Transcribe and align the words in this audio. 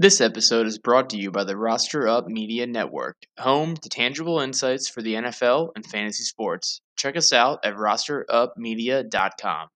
This 0.00 0.20
episode 0.20 0.68
is 0.68 0.78
brought 0.78 1.10
to 1.10 1.18
you 1.18 1.32
by 1.32 1.42
the 1.42 1.56
Roster 1.56 2.06
Up 2.06 2.28
Media 2.28 2.68
Network, 2.68 3.16
home 3.36 3.76
to 3.76 3.88
tangible 3.88 4.38
insights 4.38 4.88
for 4.88 5.02
the 5.02 5.14
NFL 5.14 5.70
and 5.74 5.84
fantasy 5.84 6.22
sports. 6.22 6.80
Check 6.96 7.16
us 7.16 7.32
out 7.32 7.58
at 7.64 7.74
rosterupmedia.com. 7.74 9.68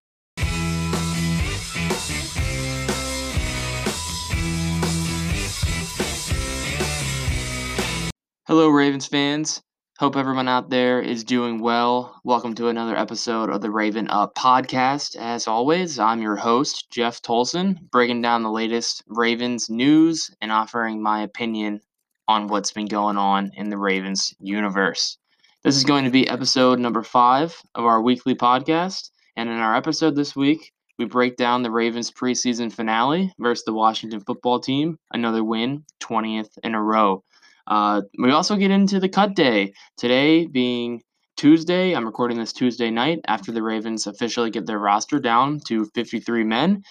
Hello, 8.46 8.68
Ravens 8.68 9.08
fans. 9.08 9.60
Hope 10.02 10.16
everyone 10.16 10.48
out 10.48 10.68
there 10.68 11.00
is 11.00 11.22
doing 11.22 11.60
well. 11.60 12.20
Welcome 12.24 12.56
to 12.56 12.66
another 12.66 12.96
episode 12.96 13.50
of 13.50 13.60
the 13.60 13.70
Raven 13.70 14.10
Up 14.10 14.34
podcast. 14.34 15.14
As 15.14 15.46
always, 15.46 16.00
I'm 16.00 16.20
your 16.20 16.34
host, 16.34 16.90
Jeff 16.90 17.22
Tolson, 17.22 17.88
breaking 17.92 18.20
down 18.20 18.42
the 18.42 18.50
latest 18.50 19.04
Ravens 19.06 19.70
news 19.70 20.28
and 20.40 20.50
offering 20.50 21.00
my 21.00 21.22
opinion 21.22 21.82
on 22.26 22.48
what's 22.48 22.72
been 22.72 22.86
going 22.86 23.16
on 23.16 23.52
in 23.54 23.68
the 23.68 23.78
Ravens 23.78 24.34
universe. 24.40 25.18
This 25.62 25.76
is 25.76 25.84
going 25.84 26.02
to 26.04 26.10
be 26.10 26.26
episode 26.26 26.80
number 26.80 27.04
five 27.04 27.54
of 27.76 27.84
our 27.84 28.02
weekly 28.02 28.34
podcast. 28.34 29.10
And 29.36 29.48
in 29.48 29.58
our 29.58 29.76
episode 29.76 30.16
this 30.16 30.34
week, 30.34 30.72
we 30.98 31.04
break 31.04 31.36
down 31.36 31.62
the 31.62 31.70
Ravens 31.70 32.10
preseason 32.10 32.72
finale 32.72 33.32
versus 33.38 33.64
the 33.64 33.72
Washington 33.72 34.18
football 34.18 34.58
team. 34.58 34.98
Another 35.12 35.44
win, 35.44 35.84
20th 36.00 36.58
in 36.64 36.74
a 36.74 36.82
row. 36.82 37.22
Uh, 37.66 38.02
we 38.18 38.30
also 38.30 38.56
get 38.56 38.70
into 38.70 39.00
the 39.00 39.08
cut 39.08 39.34
day 39.34 39.72
today 39.96 40.46
being 40.46 41.02
Tuesday. 41.36 41.94
I'm 41.94 42.04
recording 42.04 42.38
this 42.38 42.52
Tuesday 42.52 42.90
night 42.90 43.20
after 43.26 43.52
the 43.52 43.62
Ravens 43.62 44.06
officially 44.06 44.50
get 44.50 44.66
their 44.66 44.78
roster 44.78 45.18
down 45.18 45.60
to 45.66 45.86
53 45.94 46.44
men. 46.44 46.82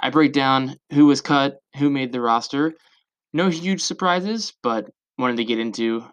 I 0.00 0.10
break 0.10 0.32
down 0.32 0.76
who 0.92 1.06
was 1.06 1.20
cut, 1.20 1.58
who 1.76 1.90
made 1.90 2.12
the 2.12 2.20
roster. 2.20 2.74
No 3.32 3.48
huge 3.48 3.82
surprises, 3.82 4.52
but 4.62 4.90
wanted 5.18 5.36
to 5.38 5.44
get 5.44 5.58
into 5.58 6.04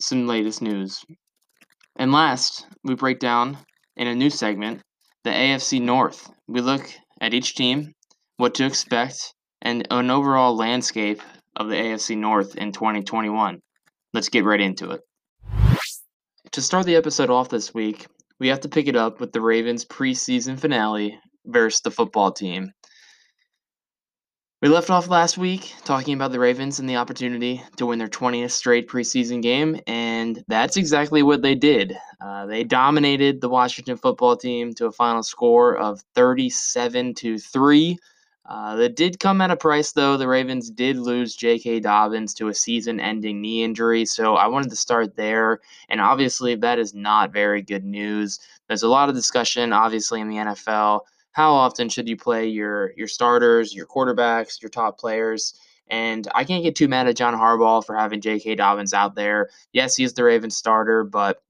some 0.00 0.26
latest 0.26 0.62
news. 0.62 1.04
And 1.96 2.12
last, 2.12 2.66
we 2.82 2.94
break 2.94 3.20
down 3.20 3.58
in 3.96 4.08
a 4.08 4.14
new 4.14 4.30
segment 4.30 4.82
the 5.22 5.30
AFC 5.30 5.80
North. 5.80 6.30
We 6.48 6.60
look 6.60 6.92
at 7.20 7.32
each 7.32 7.54
team, 7.54 7.94
what 8.36 8.54
to 8.56 8.66
expect, 8.66 9.34
and 9.62 9.86
an 9.90 10.10
overall 10.10 10.54
landscape 10.54 11.22
of 11.56 11.68
the 11.68 11.76
AFC 11.76 12.16
North 12.16 12.56
in 12.56 12.72
2021. 12.72 13.60
Let's 14.12 14.28
get 14.28 14.44
right 14.44 14.60
into 14.60 14.90
it. 14.90 15.00
To 16.52 16.62
start 16.62 16.86
the 16.86 16.96
episode 16.96 17.30
off 17.30 17.48
this 17.48 17.74
week, 17.74 18.06
we 18.38 18.48
have 18.48 18.60
to 18.60 18.68
pick 18.68 18.86
it 18.86 18.96
up 18.96 19.20
with 19.20 19.32
the 19.32 19.40
Ravens 19.40 19.84
preseason 19.84 20.58
finale 20.58 21.18
versus 21.46 21.80
the 21.80 21.90
football 21.90 22.32
team. 22.32 22.72
We 24.64 24.70
left 24.70 24.88
off 24.88 25.08
last 25.08 25.36
week 25.36 25.74
talking 25.84 26.14
about 26.14 26.32
the 26.32 26.40
Ravens 26.40 26.78
and 26.78 26.88
the 26.88 26.96
opportunity 26.96 27.62
to 27.76 27.84
win 27.84 27.98
their 27.98 28.08
20th 28.08 28.52
straight 28.52 28.88
preseason 28.88 29.42
game, 29.42 29.78
and 29.86 30.42
that's 30.48 30.78
exactly 30.78 31.22
what 31.22 31.42
they 31.42 31.54
did. 31.54 31.94
Uh, 32.18 32.46
they 32.46 32.64
dominated 32.64 33.42
the 33.42 33.48
Washington 33.50 33.98
football 33.98 34.36
team 34.36 34.72
to 34.74 34.86
a 34.86 34.92
final 34.92 35.22
score 35.22 35.76
of 35.76 36.02
37 36.14 37.12
to 37.14 37.38
3 37.38 37.98
uh, 38.46 38.76
that 38.76 38.94
did 38.94 39.18
come 39.18 39.40
at 39.40 39.50
a 39.50 39.56
price, 39.56 39.92
though. 39.92 40.16
The 40.16 40.28
Ravens 40.28 40.70
did 40.70 40.98
lose 40.98 41.34
J.K. 41.34 41.80
Dobbins 41.80 42.34
to 42.34 42.48
a 42.48 42.54
season 42.54 43.00
ending 43.00 43.40
knee 43.40 43.64
injury. 43.64 44.04
So 44.04 44.34
I 44.36 44.46
wanted 44.48 44.68
to 44.70 44.76
start 44.76 45.16
there. 45.16 45.60
And 45.88 46.00
obviously, 46.00 46.54
that 46.56 46.78
is 46.78 46.94
not 46.94 47.32
very 47.32 47.62
good 47.62 47.84
news. 47.84 48.40
There's 48.68 48.82
a 48.82 48.88
lot 48.88 49.08
of 49.08 49.14
discussion, 49.14 49.72
obviously, 49.72 50.20
in 50.20 50.28
the 50.28 50.36
NFL. 50.36 51.00
How 51.32 51.52
often 51.52 51.88
should 51.88 52.08
you 52.08 52.16
play 52.16 52.46
your, 52.46 52.92
your 52.96 53.08
starters, 53.08 53.74
your 53.74 53.86
quarterbacks, 53.86 54.60
your 54.60 54.68
top 54.68 54.98
players? 54.98 55.58
And 55.88 56.28
I 56.34 56.44
can't 56.44 56.62
get 56.62 56.76
too 56.76 56.88
mad 56.88 57.08
at 57.08 57.16
John 57.16 57.34
Harbaugh 57.34 57.84
for 57.84 57.96
having 57.96 58.20
J.K. 58.20 58.56
Dobbins 58.56 58.92
out 58.92 59.14
there. 59.14 59.48
Yes, 59.72 59.96
he's 59.96 60.12
the 60.12 60.24
Ravens 60.24 60.56
starter, 60.56 61.02
but 61.02 61.42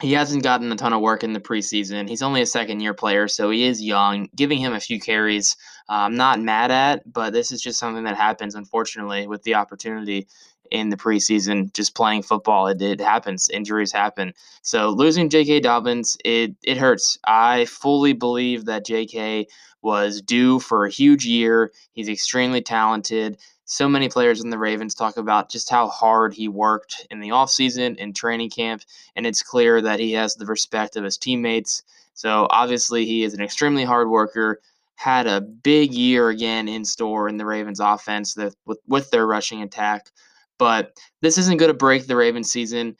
he 0.00 0.12
hasn't 0.12 0.44
gotten 0.44 0.70
a 0.70 0.76
ton 0.76 0.92
of 0.92 1.00
work 1.00 1.24
in 1.24 1.32
the 1.32 1.40
preseason. 1.40 2.08
He's 2.08 2.22
only 2.22 2.40
a 2.40 2.46
second 2.46 2.80
year 2.80 2.94
player, 2.94 3.26
so 3.26 3.50
he 3.50 3.64
is 3.64 3.82
young. 3.82 4.28
Giving 4.34 4.58
him 4.58 4.72
a 4.72 4.80
few 4.80 5.00
carries, 5.00 5.56
uh, 5.88 5.94
I'm 5.94 6.16
not 6.16 6.40
mad 6.40 6.70
at, 6.70 7.12
but 7.12 7.32
this 7.32 7.50
is 7.50 7.60
just 7.60 7.80
something 7.80 8.04
that 8.04 8.16
happens, 8.16 8.54
unfortunately, 8.54 9.26
with 9.26 9.42
the 9.42 9.56
opportunity 9.56 10.28
in 10.70 10.90
the 10.90 10.96
preseason, 10.96 11.72
just 11.72 11.96
playing 11.96 12.22
football. 12.22 12.68
It, 12.68 12.80
it 12.80 13.00
happens. 13.00 13.48
Injuries 13.48 13.90
happen. 13.90 14.34
So 14.62 14.90
losing 14.90 15.30
J.K. 15.30 15.60
Dobbins, 15.60 16.16
it, 16.24 16.54
it 16.62 16.76
hurts. 16.76 17.18
I 17.26 17.64
fully 17.64 18.12
believe 18.12 18.66
that 18.66 18.86
J.K. 18.86 19.46
was 19.82 20.22
due 20.22 20.60
for 20.60 20.84
a 20.84 20.90
huge 20.90 21.24
year. 21.24 21.72
He's 21.92 22.08
extremely 22.08 22.62
talented 22.62 23.38
so 23.70 23.86
many 23.86 24.08
players 24.08 24.42
in 24.42 24.48
the 24.48 24.56
Ravens 24.56 24.94
talk 24.94 25.18
about 25.18 25.50
just 25.50 25.68
how 25.68 25.88
hard 25.88 26.32
he 26.32 26.48
worked 26.48 27.06
in 27.10 27.20
the 27.20 27.28
offseason 27.28 27.96
and 27.98 28.16
training 28.16 28.48
camp, 28.48 28.82
and 29.14 29.26
it's 29.26 29.42
clear 29.42 29.82
that 29.82 30.00
he 30.00 30.12
has 30.12 30.34
the 30.34 30.46
respect 30.46 30.96
of 30.96 31.04
his 31.04 31.18
teammates. 31.18 31.82
So 32.14 32.46
obviously, 32.48 33.04
he 33.04 33.24
is 33.24 33.34
an 33.34 33.42
extremely 33.42 33.84
hard 33.84 34.08
worker. 34.08 34.62
Had 34.94 35.26
a 35.26 35.42
big 35.42 35.92
year 35.92 36.30
again 36.30 36.66
in 36.66 36.82
store 36.82 37.28
in 37.28 37.36
the 37.36 37.44
Ravens 37.44 37.78
offense 37.78 38.34
with, 38.36 38.56
with 38.86 39.10
their 39.10 39.26
rushing 39.26 39.60
attack. 39.60 40.10
But 40.56 40.98
this 41.20 41.36
isn't 41.36 41.58
going 41.58 41.70
to 41.70 41.74
break 41.74 42.06
the 42.06 42.16
Ravens 42.16 42.50
season. 42.50 42.96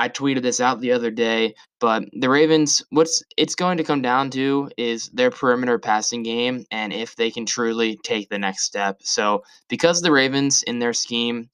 I 0.00 0.08
tweeted 0.08 0.40
this 0.40 0.62
out 0.62 0.80
the 0.80 0.92
other 0.92 1.10
day, 1.10 1.54
but 1.78 2.04
the 2.14 2.30
Ravens, 2.30 2.82
what's 2.88 3.22
it's 3.36 3.54
going 3.54 3.76
to 3.76 3.84
come 3.84 4.00
down 4.00 4.30
to 4.30 4.70
is 4.78 5.10
their 5.10 5.30
perimeter 5.30 5.78
passing 5.78 6.22
game 6.22 6.64
and 6.70 6.90
if 6.90 7.16
they 7.16 7.30
can 7.30 7.44
truly 7.44 7.98
take 8.02 8.30
the 8.30 8.38
next 8.38 8.62
step. 8.62 9.02
So, 9.02 9.42
because 9.68 10.00
the 10.00 10.10
Ravens 10.10 10.62
in 10.62 10.78
their 10.78 10.94
scheme, 10.94 11.50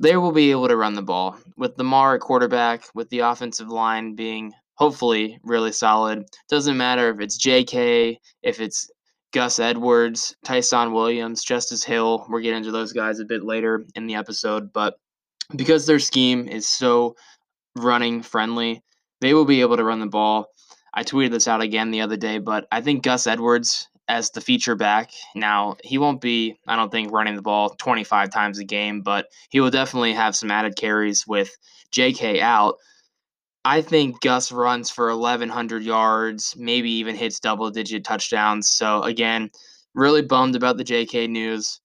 they 0.00 0.16
will 0.16 0.30
be 0.30 0.52
able 0.52 0.68
to 0.68 0.76
run 0.76 0.94
the 0.94 1.02
ball 1.02 1.38
with 1.56 1.76
Lamar 1.76 2.14
at 2.14 2.20
quarterback, 2.20 2.84
with 2.94 3.10
the 3.10 3.18
offensive 3.18 3.68
line 3.68 4.14
being 4.14 4.52
hopefully 4.74 5.40
really 5.42 5.72
solid. 5.72 6.24
Doesn't 6.48 6.76
matter 6.76 7.10
if 7.10 7.18
it's 7.18 7.36
J.K., 7.36 8.20
if 8.44 8.60
it's 8.60 8.88
Gus 9.32 9.58
Edwards, 9.58 10.36
Ty'Son 10.44 10.92
Williams, 10.92 11.42
Justice 11.42 11.82
Hill. 11.82 12.26
We'll 12.28 12.44
get 12.44 12.54
into 12.54 12.70
those 12.70 12.92
guys 12.92 13.18
a 13.18 13.24
bit 13.24 13.42
later 13.42 13.84
in 13.96 14.06
the 14.06 14.14
episode, 14.14 14.72
but 14.72 15.00
because 15.56 15.86
their 15.86 15.98
scheme 15.98 16.46
is 16.48 16.68
so 16.68 17.16
running 17.76 18.22
friendly. 18.22 18.82
They 19.20 19.34
will 19.34 19.44
be 19.44 19.60
able 19.60 19.76
to 19.76 19.84
run 19.84 20.00
the 20.00 20.06
ball. 20.06 20.48
I 20.94 21.02
tweeted 21.04 21.30
this 21.30 21.48
out 21.48 21.60
again 21.60 21.90
the 21.90 22.00
other 22.00 22.16
day, 22.16 22.38
but 22.38 22.66
I 22.72 22.80
think 22.80 23.02
Gus 23.02 23.26
Edwards 23.26 23.88
as 24.08 24.30
the 24.30 24.40
feature 24.40 24.76
back. 24.76 25.10
Now, 25.34 25.76
he 25.82 25.98
won't 25.98 26.20
be, 26.20 26.58
I 26.66 26.76
don't 26.76 26.90
think, 26.90 27.12
running 27.12 27.36
the 27.36 27.42
ball 27.42 27.70
25 27.70 28.30
times 28.30 28.58
a 28.58 28.64
game, 28.64 29.02
but 29.02 29.26
he 29.50 29.60
will 29.60 29.70
definitely 29.70 30.12
have 30.14 30.36
some 30.36 30.50
added 30.50 30.76
carries 30.76 31.26
with 31.26 31.56
JK 31.92 32.40
out. 32.40 32.76
I 33.64 33.82
think 33.82 34.20
Gus 34.20 34.52
runs 34.52 34.90
for 34.90 35.08
1,100 35.08 35.82
yards, 35.82 36.54
maybe 36.56 36.90
even 36.90 37.16
hits 37.16 37.40
double 37.40 37.68
digit 37.70 38.04
touchdowns. 38.04 38.68
So, 38.68 39.02
again, 39.02 39.50
really 39.94 40.22
bummed 40.22 40.54
about 40.54 40.76
the 40.76 40.84
JK 40.84 41.28
news. 41.28 41.80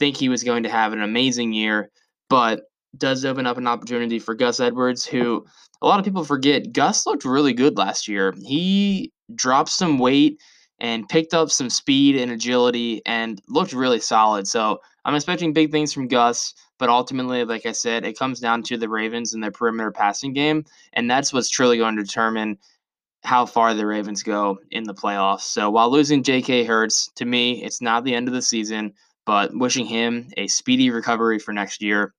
Think 0.00 0.16
he 0.16 0.28
was 0.28 0.42
going 0.42 0.64
to 0.64 0.68
have 0.68 0.92
an 0.92 1.02
amazing 1.02 1.52
year, 1.52 1.90
but 2.28 2.62
does 2.98 3.24
open 3.24 3.46
up 3.46 3.58
an 3.58 3.66
opportunity 3.66 4.18
for 4.18 4.34
Gus 4.34 4.60
Edwards, 4.60 5.04
who 5.04 5.44
a 5.82 5.86
lot 5.86 5.98
of 5.98 6.04
people 6.04 6.24
forget. 6.24 6.72
Gus 6.72 7.06
looked 7.06 7.24
really 7.24 7.52
good 7.52 7.76
last 7.76 8.08
year. 8.08 8.34
He 8.42 9.12
dropped 9.34 9.70
some 9.70 9.98
weight 9.98 10.40
and 10.78 11.08
picked 11.08 11.34
up 11.34 11.50
some 11.50 11.70
speed 11.70 12.16
and 12.16 12.32
agility 12.32 13.02
and 13.06 13.40
looked 13.48 13.72
really 13.72 14.00
solid. 14.00 14.46
So 14.46 14.80
I'm 15.04 15.14
expecting 15.14 15.52
big 15.52 15.70
things 15.70 15.92
from 15.92 16.08
Gus, 16.08 16.54
but 16.78 16.88
ultimately, 16.88 17.44
like 17.44 17.66
I 17.66 17.72
said, 17.72 18.04
it 18.04 18.18
comes 18.18 18.40
down 18.40 18.62
to 18.64 18.76
the 18.76 18.88
Ravens 18.88 19.34
and 19.34 19.42
their 19.42 19.50
perimeter 19.50 19.92
passing 19.92 20.32
game, 20.32 20.64
and 20.92 21.10
that's 21.10 21.32
what's 21.32 21.50
truly 21.50 21.78
going 21.78 21.96
to 21.96 22.02
determine 22.02 22.58
how 23.22 23.46
far 23.46 23.72
the 23.72 23.86
Ravens 23.86 24.22
go 24.22 24.58
in 24.70 24.84
the 24.84 24.94
playoffs. 24.94 25.42
So 25.42 25.70
while 25.70 25.90
losing 25.90 26.22
J.K. 26.22 26.64
Hurts, 26.64 27.10
to 27.16 27.24
me, 27.24 27.64
it's 27.64 27.80
not 27.80 28.04
the 28.04 28.14
end 28.14 28.28
of 28.28 28.34
the 28.34 28.42
season, 28.42 28.92
but 29.24 29.50
wishing 29.54 29.86
him 29.86 30.28
a 30.36 30.46
speedy 30.46 30.90
recovery 30.90 31.38
for 31.38 31.52
next 31.52 31.82
year. 31.82 32.12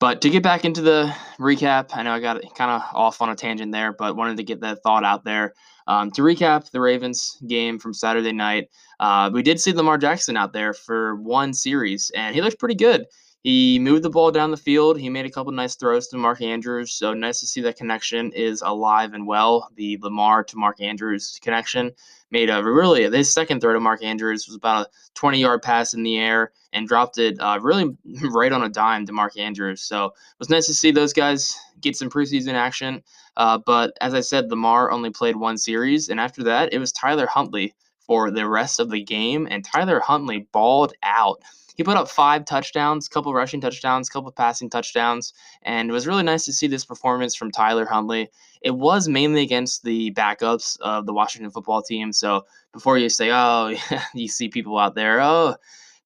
But 0.00 0.20
to 0.22 0.30
get 0.30 0.44
back 0.44 0.64
into 0.64 0.80
the 0.80 1.12
recap, 1.40 1.90
I 1.92 2.04
know 2.04 2.12
I 2.12 2.20
got 2.20 2.40
kind 2.54 2.70
of 2.70 2.82
off 2.94 3.20
on 3.20 3.30
a 3.30 3.34
tangent 3.34 3.72
there, 3.72 3.92
but 3.92 4.14
wanted 4.14 4.36
to 4.36 4.44
get 4.44 4.60
that 4.60 4.82
thought 4.82 5.04
out 5.04 5.24
there. 5.24 5.54
Um, 5.88 6.10
to 6.12 6.22
recap 6.22 6.70
the 6.70 6.80
Ravens 6.80 7.36
game 7.46 7.78
from 7.78 7.94
Saturday 7.94 8.32
night, 8.32 8.68
uh, 9.00 9.30
we 9.32 9.42
did 9.42 9.58
see 9.58 9.72
Lamar 9.72 9.98
Jackson 9.98 10.36
out 10.36 10.52
there 10.52 10.72
for 10.72 11.16
one 11.16 11.52
series, 11.52 12.10
and 12.14 12.34
he 12.34 12.42
looked 12.42 12.60
pretty 12.60 12.76
good. 12.76 13.06
He 13.44 13.78
moved 13.78 14.02
the 14.02 14.10
ball 14.10 14.32
down 14.32 14.50
the 14.50 14.56
field. 14.56 14.98
He 14.98 15.08
made 15.08 15.24
a 15.24 15.30
couple 15.30 15.52
nice 15.52 15.76
throws 15.76 16.08
to 16.08 16.16
Mark 16.16 16.42
Andrews. 16.42 16.92
So 16.92 17.14
nice 17.14 17.38
to 17.40 17.46
see 17.46 17.60
that 17.62 17.76
connection 17.76 18.32
is 18.32 18.62
alive 18.62 19.14
and 19.14 19.26
well. 19.26 19.70
The 19.76 19.96
Lamar 20.02 20.42
to 20.44 20.56
Mark 20.56 20.80
Andrews 20.80 21.38
connection 21.40 21.92
made 22.30 22.50
a 22.50 22.62
really 22.62 23.04
his 23.04 23.32
second 23.32 23.60
throw 23.60 23.72
to 23.72 23.80
Mark 23.80 24.02
Andrews 24.02 24.46
was 24.46 24.56
about 24.56 24.86
a 24.86 24.90
20 25.14 25.38
yard 25.38 25.62
pass 25.62 25.94
in 25.94 26.02
the 26.02 26.18
air 26.18 26.52
and 26.72 26.88
dropped 26.88 27.18
it 27.18 27.38
uh, 27.40 27.58
really 27.62 27.96
right 28.30 28.52
on 28.52 28.64
a 28.64 28.68
dime 28.68 29.06
to 29.06 29.12
Mark 29.12 29.38
Andrews. 29.38 29.82
So 29.82 30.06
it 30.06 30.38
was 30.38 30.50
nice 30.50 30.66
to 30.66 30.74
see 30.74 30.90
those 30.90 31.12
guys 31.12 31.56
get 31.80 31.96
some 31.96 32.10
preseason 32.10 32.54
action. 32.54 33.02
Uh, 33.36 33.56
but 33.56 33.96
as 34.00 34.14
I 34.14 34.20
said, 34.20 34.50
Lamar 34.50 34.90
only 34.90 35.10
played 35.10 35.36
one 35.36 35.56
series, 35.56 36.08
and 36.08 36.18
after 36.18 36.42
that, 36.42 36.72
it 36.74 36.78
was 36.80 36.90
Tyler 36.90 37.26
Huntley 37.26 37.72
for 38.08 38.32
the 38.32 38.48
rest 38.48 38.80
of 38.80 38.90
the 38.90 39.04
game, 39.04 39.46
and 39.48 39.64
Tyler 39.64 40.00
Huntley 40.00 40.48
balled 40.50 40.94
out 41.04 41.40
he 41.78 41.84
put 41.84 41.96
up 41.96 42.08
five 42.08 42.44
touchdowns, 42.44 43.06
a 43.06 43.10
couple 43.10 43.32
rushing 43.32 43.60
touchdowns, 43.60 44.08
a 44.08 44.12
couple 44.12 44.32
passing 44.32 44.68
touchdowns, 44.68 45.32
and 45.62 45.88
it 45.88 45.92
was 45.92 46.08
really 46.08 46.24
nice 46.24 46.44
to 46.46 46.52
see 46.52 46.66
this 46.66 46.84
performance 46.84 47.36
from 47.36 47.52
Tyler 47.52 47.86
Huntley. 47.86 48.30
It 48.62 48.72
was 48.72 49.08
mainly 49.08 49.42
against 49.42 49.84
the 49.84 50.10
backups 50.10 50.76
of 50.80 51.06
the 51.06 51.12
Washington 51.12 51.52
football 51.52 51.80
team. 51.80 52.12
So 52.12 52.44
before 52.72 52.98
you 52.98 53.08
say, 53.08 53.30
oh, 53.30 53.76
you 54.14 54.26
see 54.26 54.48
people 54.48 54.76
out 54.76 54.96
there, 54.96 55.20
oh, 55.20 55.54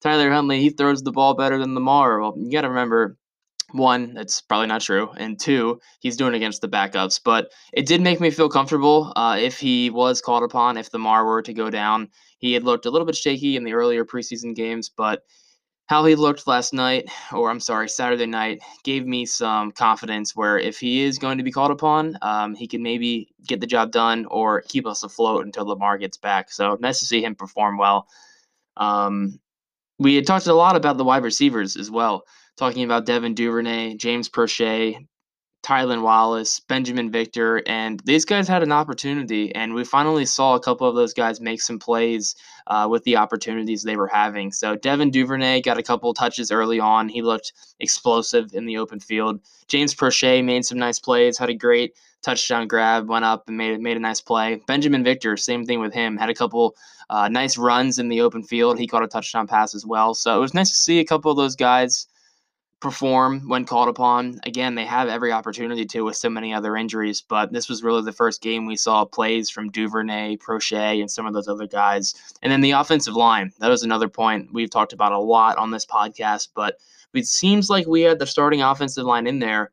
Tyler 0.03 0.31
Huntley, 0.31 0.61
he 0.61 0.69
throws 0.69 1.03
the 1.03 1.11
ball 1.11 1.33
better 1.33 1.57
than 1.57 1.75
Lamar. 1.75 2.21
Well, 2.21 2.35
you 2.37 2.53
got 2.53 2.63
to 2.63 2.69
remember 2.69 3.17
one, 3.73 4.17
it's 4.17 4.41
probably 4.41 4.67
not 4.67 4.81
true, 4.81 5.11
and 5.17 5.39
two, 5.39 5.81
he's 6.01 6.17
doing 6.17 6.35
against 6.35 6.61
the 6.61 6.69
backups. 6.69 7.21
But 7.23 7.51
it 7.73 7.87
did 7.87 8.01
make 8.01 8.21
me 8.21 8.31
feel 8.31 8.49
comfortable 8.49 9.13
uh, 9.17 9.37
if 9.41 9.59
he 9.59 9.91
was 9.91 10.21
called 10.21 10.43
upon, 10.43 10.77
if 10.77 10.93
Lamar 10.93 11.25
were 11.25 11.43
to 11.43 11.53
go 11.53 11.71
down. 11.71 12.09
He 12.39 12.53
had 12.53 12.65
looked 12.65 12.87
a 12.87 12.91
little 12.91 13.07
bit 13.07 13.17
shaky 13.17 13.57
in 13.57 13.65
the 13.65 13.75
earlier 13.75 14.05
preseason 14.05 14.55
games, 14.55 14.89
but 14.89 15.23
how 15.87 16.05
he 16.05 16.15
looked 16.15 16.47
last 16.47 16.73
night, 16.73 17.11
or 17.33 17.51
I'm 17.51 17.61
sorry, 17.61 17.89
Saturday 17.89 18.27
night, 18.27 18.63
gave 18.85 19.07
me 19.07 19.27
some 19.27 19.73
confidence 19.73 20.35
where 20.35 20.59
if 20.59 20.79
he 20.79 21.03
is 21.03 21.19
going 21.19 21.39
to 21.39 21.45
be 21.45 21.53
called 21.53 21.71
upon, 21.71 22.17
um, 22.23 22.55
he 22.55 22.67
can 22.67 22.83
maybe 22.83 23.29
get 23.47 23.61
the 23.61 23.67
job 23.67 23.93
done 23.93 24.27
or 24.27 24.63
keep 24.63 24.87
us 24.87 25.03
afloat 25.03 25.45
until 25.45 25.67
Lamar 25.67 25.99
gets 25.99 26.17
back. 26.17 26.51
So 26.51 26.79
nice 26.81 26.99
to 27.01 27.07
see 27.07 27.23
him 27.23 27.35
perform 27.35 27.77
well. 27.79 28.07
Um, 28.77 29.39
we 29.99 30.15
had 30.15 30.27
talked 30.27 30.47
a 30.47 30.55
lot 30.55 30.77
about 30.77 30.97
the 30.97 31.05
wide 31.05 31.25
receivers 31.25 31.77
as 31.77 31.91
well 31.91 32.25
talking 32.57 32.85
about 32.85 33.07
Devin 33.07 33.35
Duvernay, 33.35 33.97
James 33.97 34.29
Proche, 34.29 34.97
Tylan 35.63 36.03
Wallace, 36.03 36.61
Binjimen 36.69 37.13
Victor, 37.13 37.63
and 37.67 38.01
these 38.05 38.25
guys 38.25 38.49
had 38.49 38.65
an 38.65 38.73
opportunity, 38.73 39.55
and 39.55 39.75
we 39.75 39.85
finally 39.85 40.27
saw 40.27 40.57
a 40.57 40.61
couple 40.61 40.89
of 40.89 40.97
those 40.97 41.15
guys 41.15 41.41
make 41.41 41.63
some 41.63 41.79
plays 41.79 42.35
uh, 42.67 42.89
with 42.91 43.05
the 43.05 43.17
opportunities 43.17 43.83
they 43.83 43.97
were 43.97 44.09
having. 44.09 44.51
So 44.51 44.75
Devin 44.75 45.13
Duvernay 45.13 45.61
got 45.63 45.79
a 45.79 45.83
couple 45.83 46.13
touches 46.15 46.51
early 46.51 46.81
on. 46.81 47.09
He 47.09 47.23
looked 47.23 47.53
explosive 47.79 48.53
in 48.55 48.67
the 48.67 48.77
open 48.77 48.99
field. 48.99 49.41
James 49.69 49.95
Proche 49.95 50.45
made 50.45 50.65
some 50.65 50.79
nice 50.79 50.99
plays, 50.99 51.39
had 51.39 51.51
a 51.51 51.55
great 51.55 51.95
touchdown 52.23 52.67
grab, 52.67 53.09
went 53.09 53.25
up 53.25 53.45
and 53.47 53.57
made 53.57 53.81
made 53.81 53.97
a 53.97 54.01
nice 54.01 54.21
play. 54.21 54.61
Binjimen 54.69 55.05
Victor, 55.05 55.37
same 55.37 55.65
thing 55.65 55.81
with 55.81 55.95
him, 55.95 56.17
had 56.17 56.31
a 56.31 56.35
couple 56.35 56.75
uh, 57.09 57.29
nice 57.29 57.57
runs 57.57 58.01
in 58.01 58.09
the 58.09 58.21
open 58.21 58.43
field. 58.43 58.81
He 58.81 58.89
caught 58.89 59.05
a 59.05 59.09
touchdown 59.09 59.47
pass 59.47 59.77
as 59.77 59.87
well. 59.87 60.13
So 60.15 60.37
it 60.37 60.41
was 60.41 60.55
nice 60.55 60.71
to 60.71 60.77
see 60.77 60.99
a 60.99 61.05
couple 61.05 61.31
of 61.31 61.37
those 61.37 61.55
guys 61.55 62.09
perform 62.83 63.49
when 63.49 63.65
called 63.65 63.89
upon. 63.89 64.41
Again, 64.45 64.75
they 64.75 64.85
have 64.85 65.09
every 65.09 65.31
opportunity 65.31 65.87
to 65.87 66.03
with 66.03 66.17
so 66.17 66.29
many 66.29 66.53
other 66.53 66.77
injuries, 66.77 67.23
but 67.23 67.53
this 67.53 67.69
was 67.69 67.85
really 67.85 68.03
the 68.03 68.13
first 68.13 68.43
game 68.43 68.67
we 68.67 68.75
saw 68.75 69.05
plays 69.05 69.49
from 69.49 69.71
Duvernay, 69.71 70.37
Proche, 70.39 71.01
and 71.01 71.09
some 71.09 71.25
of 71.25 71.33
those 71.33 71.47
other 71.47 71.69
guys. 71.69 72.13
And 72.43 72.51
then 72.51 72.61
the 72.61 72.73
offensive 72.73 73.15
line. 73.15 73.53
That 73.61 73.69
was 73.69 73.85
another 73.85 74.09
point 74.09 74.53
we've 74.53 74.69
talked 74.69 74.93
about 74.93 75.13
a 75.13 75.19
lot 75.19 75.59
on 75.59 75.71
this 75.71 75.87
podcast, 75.87 76.49
but 76.57 76.79
it 77.15 77.29
seems 77.29 77.71
like 77.71 77.87
we 77.87 78.03
had 78.03 78.19
the 78.19 78.27
starting 78.27 78.63
offensive 78.63 79.05
line 79.05 79.29
in 79.29 79.39
there. 79.39 79.71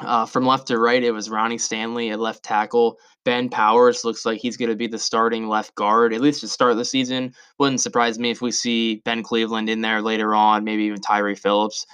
Uh, 0.00 0.24
from 0.24 0.46
left 0.46 0.68
to 0.68 0.78
right, 0.78 1.02
it 1.02 1.10
was 1.10 1.28
Ronnie 1.28 1.58
Stanley 1.58 2.10
at 2.10 2.20
left 2.20 2.42
tackle. 2.44 2.98
Ben 3.24 3.50
Powers 3.50 4.04
looks 4.04 4.24
like 4.24 4.38
he's 4.38 4.56
going 4.56 4.70
to 4.70 4.76
be 4.76 4.86
the 4.86 4.98
starting 4.98 5.48
left 5.48 5.74
guard, 5.74 6.14
at 6.14 6.22
least 6.22 6.40
to 6.40 6.48
start 6.48 6.76
the 6.76 6.84
season. 6.84 7.34
Wouldn't 7.58 7.82
surprise 7.82 8.18
me 8.18 8.30
if 8.30 8.40
we 8.40 8.52
see 8.52 9.02
Ben 9.04 9.22
Cleveland 9.22 9.68
in 9.68 9.82
there 9.82 10.00
later 10.00 10.34
on, 10.34 10.64
maybe 10.64 10.84
even 10.84 11.00
Tyre 11.00 11.36
Phillips. 11.36 11.84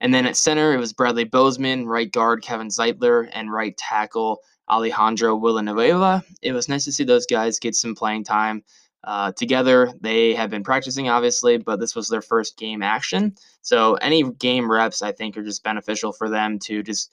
And 0.00 0.12
then 0.12 0.26
at 0.26 0.36
center, 0.36 0.74
it 0.74 0.78
was 0.78 0.92
Bradley 0.92 1.24
Bozeman, 1.24 1.86
right 1.86 2.10
guard 2.10 2.42
Kevin 2.42 2.68
Zeitler, 2.68 3.28
and 3.32 3.52
right 3.52 3.76
tackle 3.76 4.42
Alejandro 4.68 5.38
Villanueva. 5.38 6.22
It 6.42 6.52
was 6.52 6.68
nice 6.68 6.84
to 6.84 6.92
see 6.92 7.04
those 7.04 7.26
guys 7.26 7.58
get 7.58 7.74
some 7.74 7.94
playing 7.94 8.24
time 8.24 8.62
uh, 9.04 9.32
together. 9.32 9.92
They 10.00 10.34
have 10.34 10.50
been 10.50 10.64
practicing, 10.64 11.08
obviously, 11.08 11.56
but 11.58 11.80
this 11.80 11.94
was 11.94 12.08
their 12.08 12.22
first 12.22 12.58
game 12.58 12.82
action. 12.82 13.36
So 13.62 13.94
any 13.94 14.24
game 14.24 14.70
reps, 14.70 15.02
I 15.02 15.12
think, 15.12 15.36
are 15.36 15.44
just 15.44 15.62
beneficial 15.62 16.12
for 16.12 16.28
them 16.28 16.58
to 16.60 16.82
just 16.82 17.12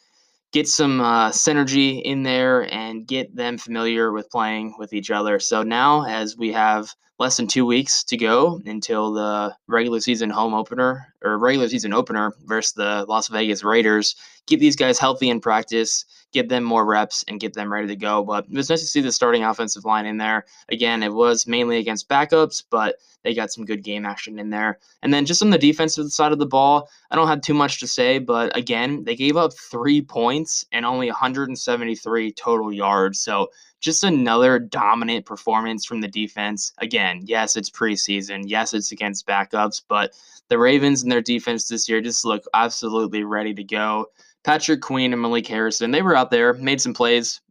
get 0.53 0.67
some 0.67 1.01
uh, 1.01 1.29
synergy 1.29 2.01
in 2.03 2.23
there 2.23 2.71
and 2.73 3.07
get 3.07 3.35
them 3.35 3.57
familiar 3.57 4.11
with 4.11 4.29
playing 4.29 4.75
with 4.77 4.93
each 4.93 5.11
other. 5.11 5.39
So 5.39 5.63
now, 5.63 6.05
as 6.05 6.37
we 6.37 6.51
have 6.53 6.95
less 7.19 7.37
than 7.37 7.47
two 7.47 7.65
weeks 7.65 8.03
to 8.03 8.17
go 8.17 8.59
until 8.65 9.13
the 9.13 9.55
regular 9.67 9.99
season 9.99 10.29
home 10.29 10.53
opener 10.53 11.13
or 11.23 11.37
regular 11.37 11.67
season 11.69 11.93
opener 11.93 12.33
versus 12.45 12.73
the 12.73 13.05
Las 13.07 13.27
Vegas 13.27 13.63
Raiders. 13.63 14.15
Keep 14.47 14.59
these 14.59 14.75
guys 14.75 14.99
healthy 14.99 15.29
in 15.29 15.39
practice, 15.39 16.05
get 16.33 16.49
them 16.49 16.63
more 16.63 16.85
reps, 16.85 17.23
and 17.27 17.39
get 17.39 17.53
them 17.53 17.71
ready 17.71 17.87
to 17.87 17.95
go. 17.95 18.23
But 18.23 18.45
it 18.45 18.55
was 18.55 18.69
nice 18.69 18.81
to 18.81 18.87
see 18.87 19.01
the 19.01 19.11
starting 19.11 19.43
offensive 19.43 19.85
line 19.85 20.05
in 20.05 20.17
there. 20.17 20.45
Again, 20.69 21.03
it 21.03 21.13
was 21.13 21.47
mainly 21.47 21.77
against 21.77 22.09
backups, 22.09 22.63
but 22.69 22.97
they 23.23 23.33
got 23.33 23.51
some 23.51 23.65
good 23.65 23.83
game 23.83 24.05
action 24.05 24.37
in 24.39 24.49
there. 24.49 24.79
And 25.01 25.13
then 25.13 25.25
just 25.25 25.41
on 25.41 25.49
the 25.49 25.57
defensive 25.57 26.11
side 26.11 26.33
of 26.33 26.39
the 26.39 26.45
ball, 26.45 26.89
I 27.09 27.15
don't 27.15 27.27
have 27.27 27.41
too 27.41 27.53
much 27.53 27.79
to 27.79 27.87
say, 27.87 28.19
but 28.19 28.55
again, 28.57 29.03
they 29.05 29.15
gave 29.15 29.37
up 29.37 29.53
three 29.53 30.01
points 30.01 30.65
and 30.71 30.85
only 30.85 31.07
173 31.07 32.31
total 32.33 32.73
yards. 32.73 33.19
So 33.19 33.49
just 33.79 34.03
another 34.03 34.59
dominant 34.59 35.25
performance 35.25 35.85
from 35.85 36.01
the 36.01 36.07
defense. 36.07 36.73
Again, 36.79 37.21
yes, 37.25 37.55
it's 37.55 37.69
preseason. 37.69 38.43
Yes, 38.45 38.73
it's 38.73 38.91
against 38.91 39.27
backups, 39.27 39.81
but 39.87 40.13
the 40.49 40.57
Ravens 40.57 41.03
and 41.03 41.11
their 41.11 41.21
defense 41.21 41.67
this 41.67 41.87
year 41.87 42.01
just 42.01 42.25
look 42.25 42.43
absolutely 42.53 43.23
ready 43.23 43.53
to 43.53 43.63
go. 43.63 44.07
Patrick 44.43 44.81
Queen 44.81 45.13
and 45.13 45.21
Malik 45.21 45.47
Harrison, 45.47 45.91
they 45.91 46.01
were 46.01 46.15
out 46.15 46.31
there, 46.31 46.53
made 46.53 46.81
some 46.81 46.93
plays, 46.93 47.41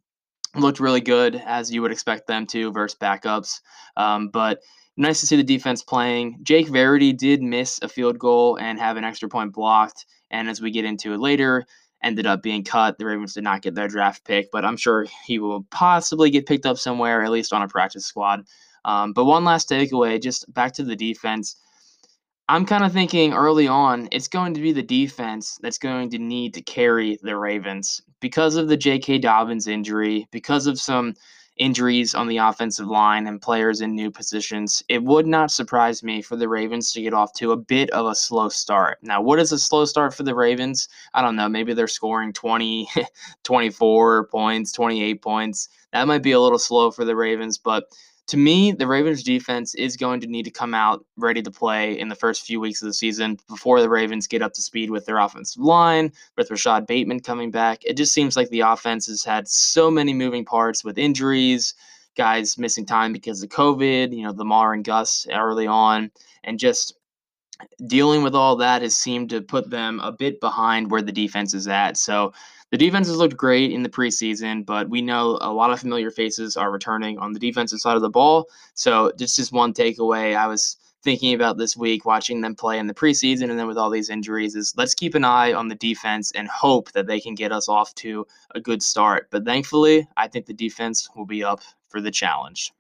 looked 0.54 0.80
really 0.80 1.00
good 1.00 1.36
as 1.46 1.72
you 1.72 1.82
would 1.82 1.92
expect 1.92 2.26
them 2.26 2.46
to 2.48 2.70
versus 2.72 2.98
backups. 2.98 3.60
Um, 3.96 4.28
but 4.28 4.60
nice 4.96 5.20
to 5.20 5.26
see 5.26 5.36
the 5.36 5.42
defense 5.42 5.82
playing. 5.82 6.38
Jake 6.42 6.68
Verity 6.68 7.12
did 7.12 7.42
miss 7.42 7.80
a 7.82 7.88
field 7.88 8.18
goal 8.18 8.58
and 8.58 8.78
have 8.78 8.96
an 8.96 9.04
extra 9.04 9.28
point 9.28 9.52
blocked. 9.52 10.06
And 10.30 10.48
as 10.48 10.60
we 10.60 10.70
get 10.70 10.84
into 10.84 11.14
it 11.14 11.20
later, 11.20 11.64
ended 12.02 12.26
up 12.26 12.42
being 12.42 12.64
cut. 12.64 12.98
The 12.98 13.06
Ravens 13.06 13.34
did 13.34 13.44
not 13.44 13.62
get 13.62 13.74
their 13.74 13.88
draft 13.88 14.24
pick, 14.24 14.50
but 14.50 14.64
I'm 14.64 14.76
sure 14.76 15.06
he 15.24 15.38
will 15.38 15.62
possibly 15.70 16.30
get 16.30 16.46
picked 16.46 16.66
up 16.66 16.78
somewhere, 16.78 17.22
at 17.22 17.30
least 17.30 17.52
on 17.52 17.62
a 17.62 17.68
practice 17.68 18.04
squad. 18.04 18.44
Um, 18.84 19.12
but 19.12 19.24
one 19.24 19.44
last 19.44 19.70
takeaway, 19.70 20.20
just 20.20 20.52
back 20.52 20.72
to 20.74 20.84
the 20.84 20.96
defense. 20.96 21.56
I'm 22.52 22.66
kind 22.66 22.84
of 22.84 22.92
thinking 22.92 23.32
early 23.32 23.66
on, 23.66 24.10
it's 24.12 24.28
going 24.28 24.52
to 24.52 24.60
be 24.60 24.72
the 24.72 24.82
defense 24.82 25.58
that's 25.62 25.78
going 25.78 26.10
to 26.10 26.18
need 26.18 26.52
to 26.52 26.60
carry 26.60 27.18
the 27.22 27.38
Ravens 27.38 28.02
because 28.20 28.56
of 28.56 28.68
the 28.68 28.76
J.K. 28.76 29.20
Dobbins 29.20 29.66
injury, 29.66 30.28
because 30.30 30.66
of 30.66 30.78
some 30.78 31.14
injuries 31.56 32.14
on 32.14 32.28
the 32.28 32.36
offensive 32.36 32.88
line 32.88 33.26
and 33.26 33.40
players 33.40 33.80
in 33.80 33.94
new 33.94 34.10
positions, 34.10 34.82
it 34.90 35.02
would 35.02 35.26
not 35.26 35.50
surprise 35.50 36.02
me 36.02 36.20
for 36.20 36.36
the 36.36 36.46
Ravens 36.46 36.92
to 36.92 37.00
get 37.00 37.14
off 37.14 37.32
to 37.38 37.52
a 37.52 37.56
bit 37.56 37.88
of 37.88 38.04
a 38.04 38.14
slow 38.14 38.50
start. 38.50 38.98
Now, 39.00 39.22
what 39.22 39.38
is 39.38 39.50
a 39.52 39.58
slow 39.58 39.86
start 39.86 40.12
for 40.12 40.22
the 40.22 40.34
Ravens? 40.34 40.90
I 41.14 41.22
don't 41.22 41.36
know. 41.36 41.48
Maybe 41.48 41.72
they're 41.72 41.88
scoring 41.88 42.34
20, 42.34 42.86
24 43.44 44.26
points, 44.26 44.72
28 44.72 45.22
points. 45.22 45.70
That 45.94 46.06
might 46.06 46.22
be 46.22 46.32
a 46.32 46.40
little 46.40 46.58
slow 46.58 46.90
for 46.90 47.06
the 47.06 47.16
Ravens, 47.16 47.56
but 47.56 47.84
to 48.28 48.36
me, 48.36 48.72
the 48.72 48.86
Ravens 48.86 49.22
defense 49.22 49.74
is 49.74 49.96
going 49.96 50.20
to 50.20 50.26
need 50.26 50.44
to 50.44 50.50
come 50.50 50.74
out 50.74 51.04
ready 51.16 51.42
to 51.42 51.50
play 51.50 51.98
in 51.98 52.08
the 52.08 52.14
first 52.14 52.46
few 52.46 52.60
weeks 52.60 52.80
of 52.80 52.86
the 52.86 52.94
season 52.94 53.38
before 53.48 53.80
the 53.80 53.88
Ravens 53.88 54.26
get 54.26 54.42
up 54.42 54.52
to 54.54 54.62
speed 54.62 54.90
with 54.90 55.06
their 55.06 55.18
offensive 55.18 55.62
line, 55.62 56.12
with 56.36 56.50
Rashod 56.50 56.86
Bateman 56.86 57.20
coming 57.20 57.50
back. 57.50 57.84
It 57.84 57.96
just 57.96 58.12
seems 58.12 58.36
like 58.36 58.48
the 58.48 58.60
offense 58.60 59.06
has 59.06 59.24
had 59.24 59.48
so 59.48 59.90
many 59.90 60.14
moving 60.14 60.44
parts 60.44 60.84
with 60.84 60.98
injuries, 60.98 61.74
guys 62.16 62.56
missing 62.58 62.86
time 62.86 63.12
because 63.12 63.42
of 63.42 63.48
COVID, 63.50 64.16
you 64.16 64.22
know, 64.22 64.32
Lamar 64.32 64.72
and 64.72 64.84
Gus 64.84 65.26
early 65.32 65.66
on, 65.66 66.10
and 66.44 66.58
just 66.58 66.94
dealing 67.86 68.22
with 68.22 68.34
all 68.34 68.56
that 68.56 68.82
has 68.82 68.96
seemed 68.96 69.30
to 69.30 69.40
put 69.40 69.70
them 69.70 70.00
a 70.00 70.12
bit 70.12 70.40
behind 70.40 70.90
where 70.90 71.02
the 71.02 71.12
defense 71.12 71.54
is 71.54 71.68
at. 71.68 71.96
So 71.96 72.32
the 72.72 72.78
defense 72.78 73.06
has 73.06 73.18
looked 73.18 73.36
great 73.36 73.70
in 73.70 73.82
the 73.82 73.88
preseason, 73.90 74.64
but 74.64 74.88
we 74.88 75.02
know 75.02 75.38
a 75.42 75.52
lot 75.52 75.70
of 75.70 75.78
familiar 75.78 76.10
faces 76.10 76.56
are 76.56 76.72
returning 76.72 77.18
on 77.18 77.34
the 77.34 77.38
defensive 77.38 77.80
side 77.80 77.96
of 77.96 78.02
the 78.02 78.08
ball. 78.08 78.48
So 78.72 79.12
this 79.18 79.38
is 79.38 79.52
one 79.52 79.74
takeaway 79.74 80.34
I 80.34 80.46
was 80.46 80.78
thinking 81.04 81.34
about 81.34 81.58
this 81.58 81.76
week, 81.76 82.06
watching 82.06 82.40
them 82.40 82.54
play 82.54 82.78
in 82.78 82.86
the 82.86 82.94
preseason 82.94 83.50
and 83.50 83.58
then 83.58 83.66
with 83.66 83.76
all 83.76 83.90
these 83.90 84.08
injuries, 84.08 84.54
is 84.54 84.72
let's 84.74 84.94
keep 84.94 85.14
an 85.14 85.24
eye 85.24 85.52
on 85.52 85.68
the 85.68 85.74
defense 85.74 86.32
and 86.32 86.48
hope 86.48 86.90
that 86.92 87.06
they 87.06 87.20
can 87.20 87.34
get 87.34 87.52
us 87.52 87.68
off 87.68 87.94
to 87.96 88.26
a 88.54 88.60
good 88.60 88.82
start. 88.82 89.28
But 89.30 89.44
thankfully, 89.44 90.08
I 90.16 90.28
think 90.28 90.46
the 90.46 90.54
defense 90.54 91.10
will 91.14 91.26
be 91.26 91.44
up 91.44 91.60
for 91.90 92.00
the 92.00 92.10
challenge. 92.10 92.72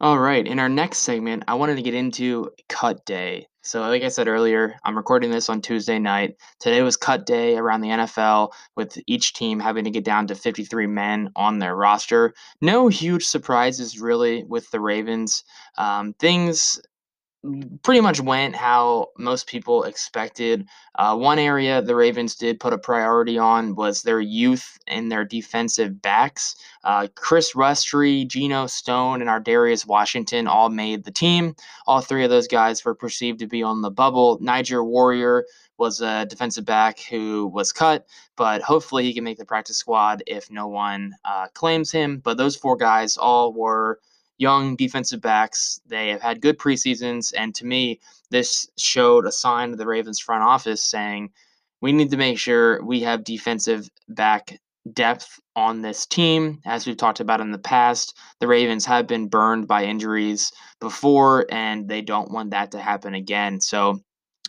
All 0.00 0.18
right, 0.18 0.46
in 0.46 0.58
our 0.58 0.70
next 0.70 0.98
segment, 1.00 1.44
I 1.48 1.54
wanted 1.54 1.76
to 1.76 1.82
get 1.82 1.94
into 1.94 2.50
cut 2.70 3.04
day. 3.04 3.48
So, 3.64 3.80
like 3.82 4.02
I 4.02 4.08
said 4.08 4.26
earlier, 4.26 4.74
I'm 4.84 4.96
recording 4.96 5.30
this 5.30 5.48
on 5.48 5.60
Tuesday 5.60 6.00
night. 6.00 6.34
Today 6.58 6.82
was 6.82 6.96
cut 6.96 7.26
day 7.26 7.56
around 7.56 7.80
the 7.80 7.90
NFL, 7.90 8.50
with 8.74 8.98
each 9.06 9.34
team 9.34 9.60
having 9.60 9.84
to 9.84 9.90
get 9.90 10.04
down 10.04 10.26
to 10.26 10.34
53 10.34 10.88
men 10.88 11.30
on 11.36 11.60
their 11.60 11.76
roster. 11.76 12.34
No 12.60 12.88
huge 12.88 13.24
surprises, 13.24 14.00
really, 14.00 14.42
with 14.42 14.68
the 14.72 14.80
Ravens. 14.80 15.44
Um, 15.78 16.12
things 16.14 16.80
pretty 17.82 18.00
much 18.00 18.20
went 18.20 18.54
how 18.54 19.08
most 19.18 19.48
people 19.48 19.82
expected. 19.82 20.68
Uh, 20.94 21.16
one 21.16 21.40
area 21.40 21.82
the 21.82 21.96
Ravens 21.96 22.36
did 22.36 22.60
put 22.60 22.72
a 22.72 22.78
priority 22.78 23.36
on 23.36 23.74
was 23.74 24.02
their 24.02 24.20
youth 24.20 24.78
and 24.86 25.10
their 25.10 25.24
defensive 25.24 26.00
backs. 26.00 26.54
Uh, 26.84 27.08
Chris 27.16 27.52
Westry, 27.54 28.26
Geno 28.28 28.66
Stone, 28.68 29.20
and 29.20 29.28
Ar'Darius 29.28 29.86
Washington 29.86 30.46
all 30.46 30.68
made 30.68 31.04
the 31.04 31.10
team. 31.10 31.56
All 31.86 32.00
three 32.00 32.22
of 32.22 32.30
those 32.30 32.46
guys 32.46 32.84
were 32.84 32.94
perceived 32.94 33.40
to 33.40 33.48
be 33.48 33.62
on 33.62 33.82
the 33.82 33.90
bubble. 33.90 34.38
Nigel 34.40 34.86
Warrior 34.86 35.44
was 35.78 36.00
a 36.00 36.26
defensive 36.26 36.64
back 36.64 37.00
who 37.00 37.48
was 37.48 37.72
cut, 37.72 38.06
but 38.36 38.62
hopefully 38.62 39.02
he 39.02 39.14
can 39.14 39.24
make 39.24 39.38
the 39.38 39.44
practice 39.44 39.78
squad 39.78 40.22
if 40.28 40.48
no 40.48 40.68
one 40.68 41.12
uh, 41.24 41.48
claims 41.54 41.90
him. 41.90 42.18
But 42.18 42.36
those 42.36 42.54
four 42.54 42.76
guys 42.76 43.16
all 43.16 43.52
were 43.52 43.98
young 44.38 44.76
defensive 44.76 45.20
backs. 45.20 45.80
They 45.86 46.08
have 46.08 46.22
had 46.22 46.40
good 46.40 46.58
preseasons, 46.58 47.32
and 47.36 47.54
to 47.56 47.66
me, 47.66 48.00
this 48.30 48.68
showed 48.78 49.26
a 49.26 49.32
sign 49.32 49.70
to 49.70 49.76
the 49.76 49.86
Ravens 49.86 50.18
front 50.18 50.42
office 50.42 50.82
saying 50.82 51.30
we 51.80 51.92
need 51.92 52.10
to 52.10 52.16
make 52.16 52.38
sure 52.38 52.82
we 52.82 53.00
have 53.00 53.24
defensive 53.24 53.88
back 54.08 54.58
depth 54.92 55.38
on 55.54 55.82
this 55.82 56.06
team. 56.06 56.60
As 56.64 56.86
we've 56.86 56.96
talked 56.96 57.20
about 57.20 57.40
in 57.40 57.52
the 57.52 57.58
past, 57.58 58.16
the 58.40 58.48
Ravens 58.48 58.86
have 58.86 59.06
been 59.06 59.28
burned 59.28 59.68
by 59.68 59.84
injuries 59.84 60.52
before, 60.80 61.46
and 61.50 61.88
they 61.88 62.00
don't 62.00 62.32
want 62.32 62.50
that 62.50 62.70
to 62.72 62.80
happen 62.80 63.14
again. 63.14 63.60
So, 63.60 64.00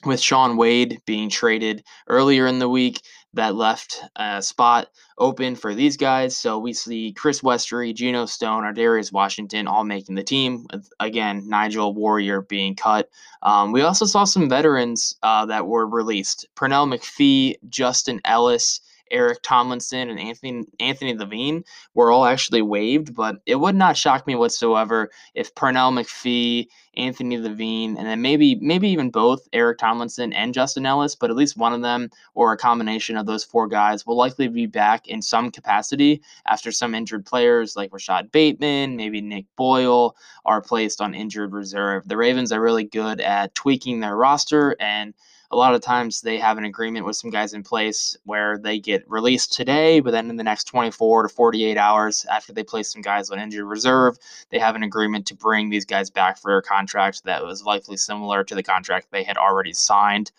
with 0.05 0.19
Shaun 0.19 0.57
Wade 0.57 0.99
being 1.05 1.29
traded 1.29 1.83
earlier 2.07 2.45
in 2.45 2.59
the 2.59 2.69
week, 2.69 3.01
that 3.33 3.55
left 3.55 4.01
a 4.15 4.41
spot 4.41 4.89
open 5.17 5.55
for 5.55 5.73
these 5.73 5.97
guys. 5.97 6.35
So 6.37 6.59
we 6.59 6.73
see 6.73 7.13
Chris 7.13 7.41
Westry, 7.41 7.93
Geno 7.93 8.25
Stone, 8.25 8.63
Ar'Darius 8.63 9.11
Washington 9.11 9.67
all 9.67 9.83
making 9.83 10.15
the 10.15 10.23
team. 10.23 10.67
Again, 10.99 11.47
Nigel 11.47 11.93
Warrior 11.93 12.41
being 12.41 12.75
cut. 12.75 13.09
Um, 13.41 13.71
we 13.71 13.81
also 13.81 14.05
saw 14.05 14.23
some 14.23 14.49
veterans 14.49 15.15
uh, 15.23 15.45
that 15.47 15.67
were 15.67 15.87
released. 15.87 16.47
Pernell 16.55 16.91
McPhee, 16.93 17.55
Justin 17.69 18.21
Ellis, 18.25 18.81
Eric 19.11 19.39
Tomlinson 19.43 20.09
and 20.09 20.19
Anthony 20.19 20.63
Anthony 20.79 21.15
Levine 21.15 21.63
were 21.93 22.11
all 22.11 22.25
actually 22.25 22.61
waived, 22.61 23.13
but 23.13 23.37
it 23.45 23.55
would 23.55 23.75
not 23.75 23.97
shock 23.97 24.25
me 24.27 24.35
whatsoever 24.35 25.09
if 25.33 25.53
Pernell 25.55 25.91
McPhee, 25.91 26.67
Anthony 26.95 27.37
Levine, 27.37 27.97
and 27.97 28.07
then 28.07 28.21
maybe 28.21 28.55
maybe 28.55 28.89
even 28.89 29.09
both 29.09 29.47
Eric 29.53 29.77
Tomlinson 29.77 30.33
and 30.33 30.53
Justin 30.53 30.85
Ellis, 30.85 31.15
but 31.15 31.29
at 31.29 31.35
least 31.35 31.57
one 31.57 31.73
of 31.73 31.81
them 31.81 32.09
or 32.33 32.53
a 32.53 32.57
combination 32.57 33.17
of 33.17 33.25
those 33.25 33.43
four 33.43 33.67
guys 33.67 34.05
will 34.05 34.17
likely 34.17 34.47
be 34.47 34.65
back 34.65 35.07
in 35.07 35.21
some 35.21 35.51
capacity 35.51 36.21
after 36.47 36.71
some 36.71 36.95
injured 36.95 37.25
players 37.25 37.75
like 37.75 37.93
Rashod 37.93 38.31
Bateman, 38.31 38.95
maybe 38.95 39.21
Nick 39.21 39.45
Boyle 39.55 40.15
are 40.45 40.61
placed 40.61 41.01
on 41.01 41.13
injured 41.13 41.53
reserve. 41.53 42.07
The 42.07 42.17
Ravens 42.17 42.51
are 42.51 42.61
really 42.61 42.83
good 42.83 43.21
at 43.21 43.55
tweaking 43.55 43.99
their 43.99 44.15
roster 44.15 44.75
and 44.79 45.13
a 45.53 45.55
lot 45.55 45.75
of 45.75 45.81
times 45.81 46.21
they 46.21 46.39
have 46.39 46.57
an 46.57 46.65
agreement 46.65 47.05
with 47.05 47.15
some 47.15 47.29
guys 47.29 47.53
in 47.53 47.61
place 47.61 48.17
where 48.23 48.57
they 48.57 48.79
get 48.79 49.07
released 49.07 49.53
today, 49.53 49.99
but 49.99 50.09
then 50.09 50.31
in 50.31 50.35
the 50.35 50.43
next 50.43 50.63
24 50.63 51.23
to 51.23 51.29
48 51.29 51.77
hours 51.77 52.25
after 52.25 52.51
they 52.51 52.63
place 52.63 52.91
some 52.91 53.03
guys 53.03 53.29
on 53.29 53.39
injured 53.39 53.65
reserve, 53.65 54.17
they 54.49 54.57
have 54.57 54.75
an 54.75 54.81
agreement 54.81 55.27
to 55.27 55.35
bring 55.35 55.69
these 55.69 55.85
guys 55.85 56.09
back 56.09 56.39
for 56.39 56.57
a 56.57 56.63
contract 56.63 57.23
that 57.25 57.43
was 57.45 57.63
likely 57.63 57.97
similar 57.97 58.43
to 58.43 58.55
the 58.55 58.63
contract 58.63 59.07
they 59.11 59.23
had 59.23 59.37
already 59.37 59.73
signed 59.73 60.31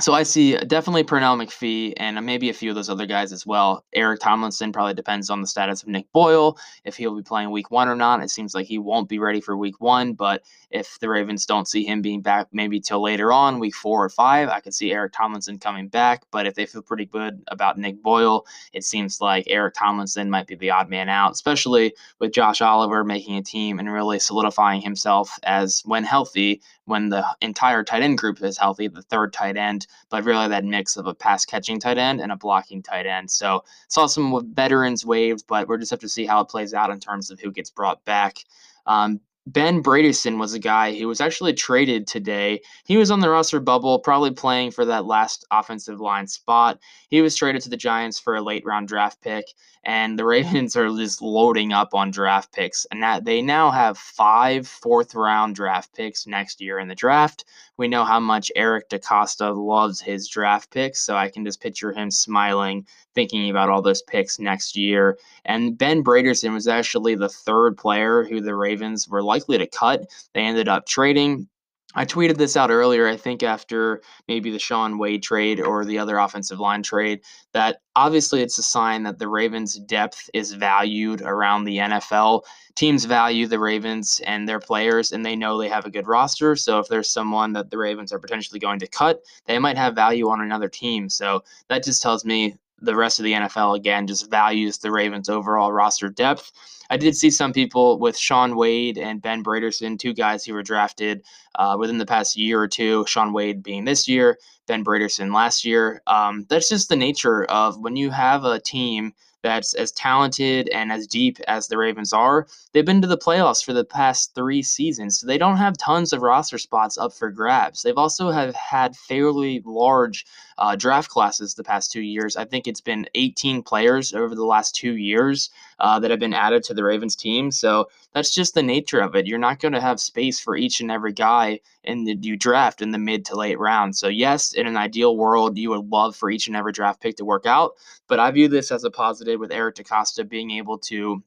so 0.00 0.12
I 0.12 0.24
see 0.24 0.56
uh, 0.56 0.60
definitely 0.60 1.04
Pernell 1.04 1.42
McPhee 1.42 1.94
and 1.96 2.18
uh, 2.18 2.20
maybe 2.20 2.50
a 2.50 2.54
few 2.54 2.70
of 2.70 2.76
those 2.76 2.90
other 2.90 3.06
guys 3.06 3.32
as 3.32 3.46
well. 3.46 3.84
Eric 3.94 4.20
Tomlinson 4.20 4.72
probably 4.72 4.92
depends 4.92 5.30
on 5.30 5.40
the 5.40 5.46
status 5.46 5.82
of 5.82 5.88
Nick 5.88 6.10
Boyle, 6.12 6.58
if 6.84 6.96
he'll 6.96 7.16
be 7.16 7.22
playing 7.22 7.50
week 7.50 7.70
one 7.70 7.88
or 7.88 7.96
not. 7.96 8.22
It 8.22 8.30
seems 8.30 8.54
like 8.54 8.66
he 8.66 8.78
won't 8.78 9.08
be 9.08 9.18
ready 9.18 9.40
for 9.40 9.56
week 9.56 9.80
one, 9.80 10.12
but 10.12 10.42
if 10.70 10.98
the 11.00 11.08
Ravens 11.08 11.46
don't 11.46 11.66
see 11.66 11.84
him 11.84 12.02
being 12.02 12.20
back 12.20 12.48
maybe 12.52 12.78
till 12.78 13.02
later 13.02 13.32
on, 13.32 13.58
week 13.58 13.74
four 13.74 14.04
or 14.04 14.10
five, 14.10 14.48
I 14.50 14.60
could 14.60 14.74
see 14.74 14.92
Eric 14.92 15.14
Tomlinson 15.14 15.58
coming 15.58 15.88
back. 15.88 16.24
But 16.30 16.46
if 16.46 16.54
they 16.54 16.66
feel 16.66 16.82
pretty 16.82 17.06
good 17.06 17.42
about 17.48 17.78
Nick 17.78 18.02
Boyle, 18.02 18.44
it 18.74 18.84
seems 18.84 19.20
like 19.20 19.44
Eric 19.48 19.74
Tomlinson 19.78 20.28
might 20.28 20.46
be 20.46 20.56
the 20.56 20.70
odd 20.70 20.90
man 20.90 21.08
out, 21.08 21.32
especially 21.32 21.94
with 22.18 22.32
Josh 22.32 22.60
Oliver 22.60 23.02
making 23.02 23.36
a 23.36 23.42
team 23.42 23.78
and 23.78 23.90
really 23.90 24.18
solidifying 24.18 24.82
himself 24.82 25.38
as, 25.44 25.82
when 25.86 26.04
healthy, 26.04 26.60
when 26.86 27.08
the 27.08 27.24
entire 27.40 27.84
tight 27.84 28.02
end 28.02 28.18
group 28.18 28.42
is 28.42 28.56
healthy, 28.56 28.88
the 28.88 29.02
third 29.02 29.32
tight 29.32 29.56
end, 29.56 29.86
but 30.08 30.24
really 30.24 30.48
that 30.48 30.64
mix 30.64 30.96
of 30.96 31.06
a 31.06 31.14
pass 31.14 31.44
catching 31.44 31.78
tight 31.78 31.98
end 31.98 32.20
and 32.20 32.32
a 32.32 32.36
blocking 32.36 32.82
tight 32.82 33.06
end. 33.06 33.30
So 33.30 33.64
saw 33.88 34.06
some 34.06 34.52
veterans 34.54 35.04
waived, 35.04 35.46
but 35.46 35.68
we'll 35.68 35.78
just 35.78 35.90
have 35.90 36.00
to 36.00 36.08
see 36.08 36.26
how 36.26 36.40
it 36.40 36.48
plays 36.48 36.74
out 36.74 36.90
in 36.90 37.00
terms 37.00 37.30
of 37.30 37.40
who 37.40 37.52
gets 37.52 37.70
brought 37.70 38.04
back. 38.04 38.38
Um, 38.86 39.20
Ben 39.46 39.80
Bredeson 39.80 40.38
was 40.40 40.54
a 40.54 40.58
guy 40.58 40.92
who 40.98 41.06
was 41.06 41.20
actually 41.20 41.52
traded 41.52 42.08
today. 42.08 42.60
He 42.84 42.96
was 42.96 43.12
on 43.12 43.20
the 43.20 43.30
roster 43.30 43.60
bubble, 43.60 44.00
probably 44.00 44.32
playing 44.32 44.72
for 44.72 44.84
that 44.84 45.06
last 45.06 45.46
offensive 45.52 46.00
line 46.00 46.26
spot. 46.26 46.80
He 47.10 47.22
was 47.22 47.36
traded 47.36 47.62
to 47.62 47.70
the 47.70 47.76
Giants 47.76 48.18
for 48.18 48.34
a 48.34 48.42
late 48.42 48.64
round 48.66 48.88
draft 48.88 49.20
pick, 49.20 49.46
and 49.84 50.18
the 50.18 50.24
Ravens 50.26 50.74
are 50.76 50.88
just 50.88 51.22
loading 51.22 51.72
up 51.72 51.94
on 51.94 52.10
draft 52.10 52.52
picks. 52.52 52.86
And 52.90 53.00
that 53.04 53.24
they 53.24 53.40
now 53.40 53.70
have 53.70 53.96
five 53.96 54.66
fourth 54.66 55.14
round 55.14 55.54
draft 55.54 55.94
picks 55.94 56.26
next 56.26 56.60
year 56.60 56.80
in 56.80 56.88
the 56.88 56.96
draft. 56.96 57.44
We 57.78 57.88
know 57.88 58.04
how 58.04 58.20
much 58.20 58.50
Eric 58.56 58.88
DeCosta 58.88 59.54
loves 59.54 60.00
his 60.00 60.28
draft 60.28 60.70
picks, 60.70 61.00
so 61.00 61.14
I 61.14 61.28
can 61.28 61.44
just 61.44 61.60
picture 61.60 61.92
him 61.92 62.10
smiling 62.10 62.86
thinking 63.14 63.50
about 63.50 63.68
all 63.68 63.82
those 63.82 64.02
picks 64.02 64.38
next 64.38 64.76
year. 64.76 65.18
And 65.44 65.76
Ben 65.76 66.02
Bredeson 66.02 66.52
was 66.52 66.68
actually 66.68 67.14
the 67.14 67.28
third 67.28 67.76
player 67.76 68.24
who 68.24 68.40
the 68.40 68.54
Ravens 68.54 69.08
were 69.08 69.22
likely 69.22 69.58
to 69.58 69.66
cut. 69.66 70.06
They 70.32 70.42
ended 70.42 70.68
up 70.68 70.86
trading. 70.86 71.48
I 71.96 72.04
tweeted 72.04 72.36
this 72.36 72.56
out 72.56 72.70
earlier, 72.70 73.08
I 73.08 73.16
think 73.16 73.42
after 73.42 74.02
maybe 74.28 74.50
the 74.50 74.58
Shaun 74.58 74.98
Wade 74.98 75.22
trade 75.22 75.60
or 75.60 75.84
the 75.84 75.98
other 75.98 76.18
offensive 76.18 76.60
line 76.60 76.82
trade, 76.82 77.22
that 77.54 77.80
obviously 77.96 78.42
it's 78.42 78.58
a 78.58 78.62
sign 78.62 79.02
that 79.04 79.18
the 79.18 79.28
Ravens' 79.28 79.78
depth 79.78 80.28
is 80.34 80.52
valued 80.52 81.22
around 81.22 81.64
the 81.64 81.78
NFL. 81.78 82.42
Teams 82.74 83.06
value 83.06 83.46
the 83.46 83.58
Ravens 83.58 84.20
and 84.26 84.46
their 84.46 84.60
players, 84.60 85.10
and 85.10 85.24
they 85.24 85.34
know 85.34 85.56
they 85.56 85.70
have 85.70 85.86
a 85.86 85.90
good 85.90 86.06
roster. 86.06 86.54
So 86.54 86.78
if 86.78 86.88
there's 86.88 87.08
someone 87.08 87.54
that 87.54 87.70
the 87.70 87.78
Ravens 87.78 88.12
are 88.12 88.18
potentially 88.18 88.60
going 88.60 88.78
to 88.80 88.86
cut, 88.86 89.22
they 89.46 89.58
might 89.58 89.78
have 89.78 89.94
value 89.94 90.28
on 90.28 90.42
another 90.42 90.68
team. 90.68 91.08
So 91.08 91.42
that 91.68 91.82
just 91.82 92.02
tells 92.02 92.26
me 92.26 92.56
the 92.80 92.96
rest 92.96 93.18
of 93.18 93.24
the 93.24 93.32
NFL 93.32 93.76
again 93.76 94.06
just 94.06 94.30
values 94.30 94.78
the 94.78 94.90
Ravens' 94.90 95.28
overall 95.28 95.72
roster 95.72 96.08
depth. 96.08 96.52
I 96.88 96.96
did 96.96 97.16
see 97.16 97.30
some 97.30 97.52
people 97.52 97.98
with 97.98 98.16
Shaun 98.16 98.56
Wade 98.56 98.96
and 98.98 99.20
Ben 99.20 99.42
Bredeson, 99.42 99.98
two 99.98 100.14
guys 100.14 100.44
who 100.44 100.54
were 100.54 100.62
drafted 100.62 101.24
uh, 101.56 101.76
within 101.78 101.98
the 101.98 102.06
past 102.06 102.36
year 102.36 102.60
or 102.60 102.68
two. 102.68 103.04
Shaun 103.08 103.32
Wade 103.32 103.62
being 103.62 103.84
this 103.84 104.06
year, 104.06 104.38
Ben 104.66 104.84
Bredeson 104.84 105.34
last 105.34 105.64
year. 105.64 106.02
Um, 106.06 106.46
that's 106.48 106.68
just 106.68 106.88
the 106.88 106.96
nature 106.96 107.44
of 107.44 107.78
when 107.80 107.96
you 107.96 108.10
have 108.10 108.44
a 108.44 108.60
team 108.60 109.14
that's 109.46 109.74
as 109.74 109.92
talented 109.92 110.68
and 110.70 110.90
as 110.90 111.06
deep 111.06 111.38
as 111.46 111.68
the 111.68 111.78
Ravens 111.78 112.12
are. 112.12 112.48
They've 112.72 112.84
been 112.84 113.00
to 113.02 113.06
the 113.06 113.16
playoffs 113.16 113.64
for 113.64 113.72
the 113.72 113.84
past 113.84 114.34
three 114.34 114.62
seasons, 114.62 115.20
so 115.20 115.26
they 115.26 115.38
don't 115.38 115.56
have 115.56 115.78
tons 115.78 116.12
of 116.12 116.22
roster 116.22 116.58
spots 116.58 116.98
up 116.98 117.12
for 117.12 117.30
grabs. 117.30 117.82
They've 117.82 117.96
also 117.96 118.30
have 118.30 118.54
had 118.56 118.96
fairly 118.96 119.62
large 119.64 120.26
uh, 120.58 120.74
draft 120.74 121.10
classes 121.10 121.54
the 121.54 121.64
past 121.64 121.92
two 121.92 122.00
years. 122.00 122.36
I 122.36 122.44
think 122.44 122.66
it's 122.66 122.80
been 122.80 123.06
18 123.14 123.62
players 123.62 124.14
over 124.14 124.34
the 124.34 124.44
last 124.44 124.74
two 124.74 124.96
years 124.96 125.50
uh, 125.78 125.98
that 126.00 126.10
have 126.10 126.20
been 126.20 126.34
added 126.34 126.62
to 126.64 126.74
the 126.74 126.84
Ravens 126.84 127.14
team. 127.14 127.50
So 127.50 127.88
that's 128.14 128.34
just 128.34 128.54
the 128.54 128.62
nature 128.62 129.00
of 129.00 129.14
it. 129.14 129.26
You're 129.26 129.38
not 129.38 129.60
going 129.60 129.74
to 129.74 129.80
have 129.80 130.00
space 130.00 130.40
for 130.40 130.56
each 130.56 130.80
and 130.80 130.90
every 130.90 131.12
guy 131.12 131.60
in 131.84 132.04
the 132.04 132.16
you 132.20 132.36
draft 132.36 132.82
in 132.82 132.90
the 132.90 132.98
mid 132.98 133.24
to 133.26 133.36
late 133.36 133.58
round. 133.58 133.96
So 133.96 134.08
yes, 134.08 134.52
in 134.52 134.66
an 134.66 134.76
ideal 134.76 135.16
world, 135.16 135.58
you 135.58 135.70
would 135.70 135.88
love 135.88 136.16
for 136.16 136.30
each 136.30 136.46
and 136.46 136.56
every 136.56 136.72
draft 136.72 137.00
pick 137.00 137.16
to 137.16 137.24
work 137.24 137.46
out. 137.46 137.72
But 138.08 138.18
I 138.18 138.30
view 138.30 138.48
this 138.48 138.72
as 138.72 138.84
a 138.84 138.90
positive 138.90 139.35
with 139.36 139.52
Eric 139.52 139.76
DeCosta 139.76 140.28
being 140.28 140.50
able 140.52 140.78
to 140.78 141.22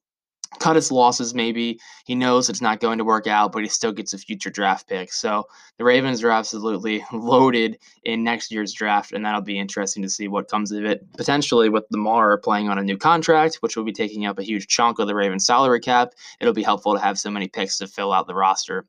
cut 0.57 0.75
his 0.75 0.91
losses 0.91 1.35
maybe. 1.35 1.79
He 2.05 2.15
knows 2.15 2.49
it's 2.49 2.61
not 2.61 2.79
going 2.79 2.97
to 2.97 3.03
work 3.03 3.27
out, 3.27 3.51
but 3.51 3.61
he 3.61 3.69
still 3.69 3.91
gets 3.91 4.13
a 4.13 4.17
future 4.17 4.49
draft 4.49 4.87
pick. 4.87 5.13
So 5.13 5.47
the 5.77 5.83
Ravens 5.83 6.23
are 6.23 6.31
absolutely 6.31 7.05
loaded 7.13 7.77
in 8.03 8.23
next 8.23 8.51
year's 8.51 8.73
draft, 8.73 9.11
and 9.11 9.23
that'll 9.23 9.41
be 9.41 9.59
interesting 9.59 10.01
to 10.03 10.09
see 10.09 10.27
what 10.27 10.49
comes 10.49 10.71
of 10.71 10.85
it. 10.85 11.05
Potentially 11.17 11.69
with 11.69 11.85
Lamar 11.91 12.37
playing 12.39 12.69
on 12.69 12.79
a 12.79 12.83
new 12.83 12.97
contract, 12.97 13.57
which 13.57 13.77
will 13.77 13.83
be 13.83 13.93
taking 13.93 14.25
up 14.25 14.39
a 14.39 14.43
huge 14.43 14.67
chunk 14.67 14.99
of 14.99 15.07
the 15.07 15.15
Ravens 15.15 15.45
salary 15.45 15.79
cap, 15.79 16.13
it'll 16.39 16.53
be 16.53 16.63
helpful 16.63 16.93
to 16.93 16.99
have 16.99 17.19
so 17.19 17.29
many 17.29 17.47
picks 17.47 17.77
to 17.77 17.87
fill 17.87 18.11
out 18.11 18.25
the 18.25 18.35
roster. 18.35 18.85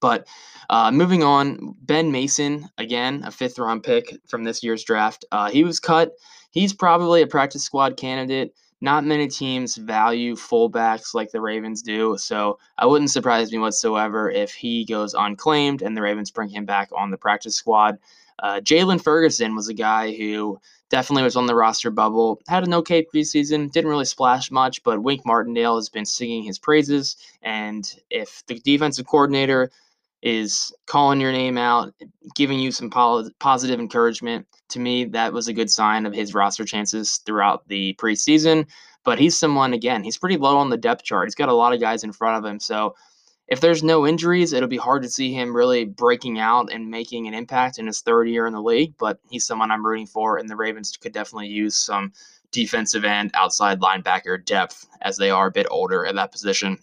But 0.00 0.26
uh, 0.70 0.90
moving 0.90 1.22
on, 1.22 1.74
Ben 1.82 2.10
Mason, 2.10 2.68
again, 2.78 3.22
a 3.24 3.30
fifth 3.30 3.58
round 3.58 3.82
pick 3.82 4.16
from 4.28 4.44
this 4.44 4.62
year's 4.62 4.84
draft. 4.84 5.24
Uh, 5.30 5.50
he 5.50 5.64
was 5.64 5.80
cut. 5.80 6.12
He's 6.54 6.72
probably 6.72 7.20
a 7.20 7.26
practice 7.26 7.64
squad 7.64 7.96
candidate. 7.96 8.54
Not 8.80 9.04
many 9.04 9.26
teams 9.26 9.76
value 9.76 10.36
fullbacks 10.36 11.12
like 11.12 11.32
the 11.32 11.40
Ravens 11.40 11.82
do, 11.82 12.16
so 12.16 12.58
I 12.78 12.86
wouldn't 12.86 13.10
surprise 13.10 13.50
me 13.50 13.58
whatsoever 13.58 14.30
if 14.30 14.54
he 14.54 14.84
goes 14.84 15.14
unclaimed 15.14 15.82
and 15.82 15.96
the 15.96 16.02
Ravens 16.02 16.30
bring 16.30 16.50
him 16.50 16.64
back 16.64 16.90
on 16.96 17.10
the 17.10 17.18
practice 17.18 17.56
squad. 17.56 17.98
Uh, 18.38 18.60
Jaylon 18.60 19.02
Ferguson 19.02 19.56
was 19.56 19.68
a 19.68 19.74
guy 19.74 20.12
who 20.14 20.60
definitely 20.90 21.24
was 21.24 21.34
on 21.34 21.46
the 21.46 21.54
roster 21.54 21.90
bubble, 21.90 22.40
had 22.46 22.64
an 22.64 22.74
okay 22.74 23.04
preseason, 23.04 23.72
didn't 23.72 23.90
really 23.90 24.04
splash 24.04 24.50
much, 24.50 24.82
but 24.84 25.02
Wink 25.02 25.24
Martindale 25.26 25.76
has 25.76 25.88
been 25.88 26.06
singing 26.06 26.44
his 26.44 26.58
praises. 26.58 27.16
And 27.42 27.92
if 28.10 28.44
the 28.46 28.60
defensive 28.60 29.06
coordinator 29.06 29.70
is 30.24 30.72
calling 30.86 31.20
your 31.20 31.30
name 31.30 31.58
out, 31.58 31.92
giving 32.34 32.58
you 32.58 32.72
some 32.72 32.90
positive 32.90 33.78
encouragement. 33.78 34.46
To 34.70 34.80
me, 34.80 35.04
that 35.04 35.34
was 35.34 35.46
a 35.46 35.52
good 35.52 35.70
sign 35.70 36.06
of 36.06 36.14
his 36.14 36.32
roster 36.32 36.64
chances 36.64 37.18
throughout 37.18 37.68
the 37.68 37.94
preseason. 38.00 38.66
But 39.04 39.18
he's 39.18 39.38
someone, 39.38 39.74
again, 39.74 40.02
he's 40.02 40.16
pretty 40.16 40.38
low 40.38 40.56
on 40.56 40.70
the 40.70 40.78
depth 40.78 41.04
chart. 41.04 41.26
He's 41.26 41.34
got 41.34 41.50
a 41.50 41.54
lot 41.54 41.74
of 41.74 41.80
guys 41.80 42.04
in 42.04 42.12
front 42.12 42.42
of 42.42 42.50
him. 42.50 42.58
So 42.58 42.96
if 43.48 43.60
there's 43.60 43.82
no 43.82 44.06
injuries, 44.06 44.54
it'll 44.54 44.66
be 44.66 44.78
hard 44.78 45.02
to 45.02 45.10
see 45.10 45.34
him 45.34 45.54
really 45.54 45.84
breaking 45.84 46.38
out 46.38 46.72
and 46.72 46.90
making 46.90 47.28
an 47.28 47.34
impact 47.34 47.78
in 47.78 47.86
his 47.86 48.00
third 48.00 48.26
year 48.26 48.46
in 48.46 48.54
the 48.54 48.62
league. 48.62 48.94
But 48.98 49.18
he's 49.28 49.46
someone 49.46 49.70
I'm 49.70 49.84
rooting 49.84 50.06
for, 50.06 50.38
and 50.38 50.48
the 50.48 50.56
Ravens 50.56 50.96
could 50.96 51.12
definitely 51.12 51.48
use 51.48 51.76
some 51.76 52.14
defensive 52.50 53.04
end, 53.04 53.30
outside 53.34 53.80
linebacker 53.80 54.42
depth 54.42 54.86
as 55.02 55.18
they 55.18 55.28
are 55.28 55.48
a 55.48 55.52
bit 55.52 55.66
older 55.70 56.06
at 56.06 56.14
that 56.14 56.32
position. 56.32 56.78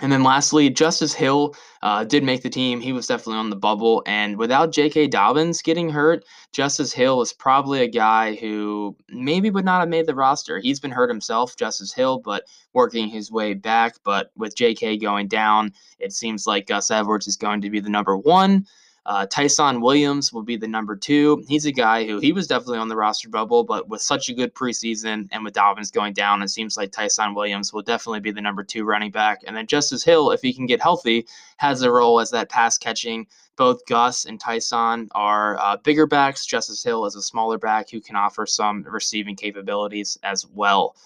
And 0.00 0.10
then 0.10 0.24
lastly, 0.24 0.70
Justice 0.70 1.14
Hill 1.14 1.54
uh, 1.82 2.02
did 2.02 2.24
make 2.24 2.42
the 2.42 2.50
team. 2.50 2.80
He 2.80 2.92
was 2.92 3.06
definitely 3.06 3.38
on 3.38 3.50
the 3.50 3.56
bubble. 3.56 4.02
And 4.06 4.36
without 4.36 4.72
J.K. 4.72 5.06
Dobbins 5.06 5.62
getting 5.62 5.88
hurt, 5.88 6.24
Justice 6.50 6.92
Hill 6.92 7.22
is 7.22 7.32
probably 7.32 7.80
a 7.80 7.88
guy 7.88 8.34
who 8.34 8.96
maybe 9.08 9.50
would 9.50 9.64
not 9.64 9.78
have 9.78 9.88
made 9.88 10.06
the 10.06 10.14
roster. 10.14 10.58
He's 10.58 10.80
been 10.80 10.90
hurt 10.90 11.10
himself, 11.10 11.56
Justice 11.56 11.92
Hill, 11.92 12.18
but 12.18 12.44
working 12.72 13.08
his 13.08 13.30
way 13.30 13.54
back. 13.54 13.94
But 14.02 14.32
with 14.36 14.56
J.K. 14.56 14.96
going 14.96 15.28
down, 15.28 15.72
it 16.00 16.12
seems 16.12 16.44
like 16.44 16.66
Gus 16.66 16.90
Edwards 16.90 17.28
is 17.28 17.36
going 17.36 17.60
to 17.60 17.70
be 17.70 17.78
the 17.78 17.88
number 17.88 18.16
one. 18.16 18.66
Uh, 19.06 19.26
Ty'Son 19.26 19.80
Williams 19.82 20.32
will 20.32 20.42
be 20.42 20.56
the 20.56 20.66
number 20.66 20.96
two. 20.96 21.44
He's 21.46 21.66
a 21.66 21.72
guy 21.72 22.06
who 22.06 22.20
he 22.20 22.32
was 22.32 22.46
definitely 22.46 22.78
on 22.78 22.88
the 22.88 22.96
roster 22.96 23.28
bubble, 23.28 23.62
but 23.62 23.88
with 23.88 24.00
such 24.00 24.28
a 24.28 24.34
good 24.34 24.54
preseason 24.54 25.28
and 25.30 25.44
with 25.44 25.52
Dobbins 25.52 25.90
going 25.90 26.14
down, 26.14 26.42
it 26.42 26.48
seems 26.48 26.76
like 26.76 26.90
Ty'Son 26.90 27.34
Williams 27.34 27.72
will 27.72 27.82
definitely 27.82 28.20
be 28.20 28.30
the 28.30 28.40
number 28.40 28.64
two 28.64 28.84
running 28.84 29.10
back. 29.10 29.42
And 29.46 29.54
then 29.54 29.66
Justice 29.66 30.02
Hill, 30.02 30.30
if 30.30 30.40
he 30.40 30.54
can 30.54 30.66
get 30.66 30.80
healthy, 30.80 31.26
has 31.58 31.82
a 31.82 31.90
role 31.90 32.18
as 32.18 32.30
that 32.30 32.48
pass 32.48 32.78
catching. 32.78 33.26
Both 33.56 33.86
Gus 33.86 34.24
and 34.24 34.40
Ty'Son 34.40 35.08
are 35.12 35.58
uh, 35.58 35.76
bigger 35.76 36.06
backs. 36.06 36.46
Justice 36.46 36.82
Hill 36.82 37.04
is 37.04 37.14
a 37.14 37.22
smaller 37.22 37.58
back 37.58 37.90
who 37.90 38.00
can 38.00 38.16
offer 38.16 38.46
some 38.46 38.84
receiving 38.84 39.36
capabilities 39.36 40.18
as 40.22 40.46
well. 40.46 40.96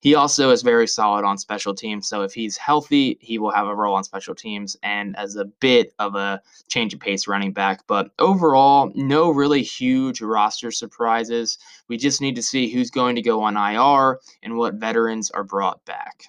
He 0.00 0.14
also 0.14 0.50
is 0.50 0.62
very 0.62 0.86
solid 0.86 1.24
on 1.24 1.38
special 1.38 1.74
teams. 1.74 2.08
So 2.08 2.22
if 2.22 2.32
he's 2.32 2.56
healthy, 2.56 3.18
he 3.20 3.38
will 3.38 3.50
have 3.50 3.66
a 3.66 3.74
role 3.74 3.96
on 3.96 4.04
special 4.04 4.34
teams 4.34 4.76
and 4.82 5.16
as 5.16 5.34
a 5.34 5.44
bit 5.44 5.92
of 5.98 6.14
a 6.14 6.40
change 6.68 6.94
of 6.94 7.00
pace 7.00 7.26
running 7.26 7.52
back. 7.52 7.80
But 7.88 8.10
overall, 8.18 8.92
no 8.94 9.30
really 9.30 9.62
huge 9.62 10.20
roster 10.20 10.70
surprises. 10.70 11.58
We 11.88 11.96
just 11.96 12.20
need 12.20 12.36
to 12.36 12.42
see 12.42 12.68
who's 12.68 12.90
going 12.90 13.16
to 13.16 13.22
go 13.22 13.42
on 13.42 13.56
IR 13.56 14.20
and 14.42 14.56
what 14.56 14.74
veterans 14.74 15.30
are 15.32 15.44
brought 15.44 15.84
back. 15.84 16.24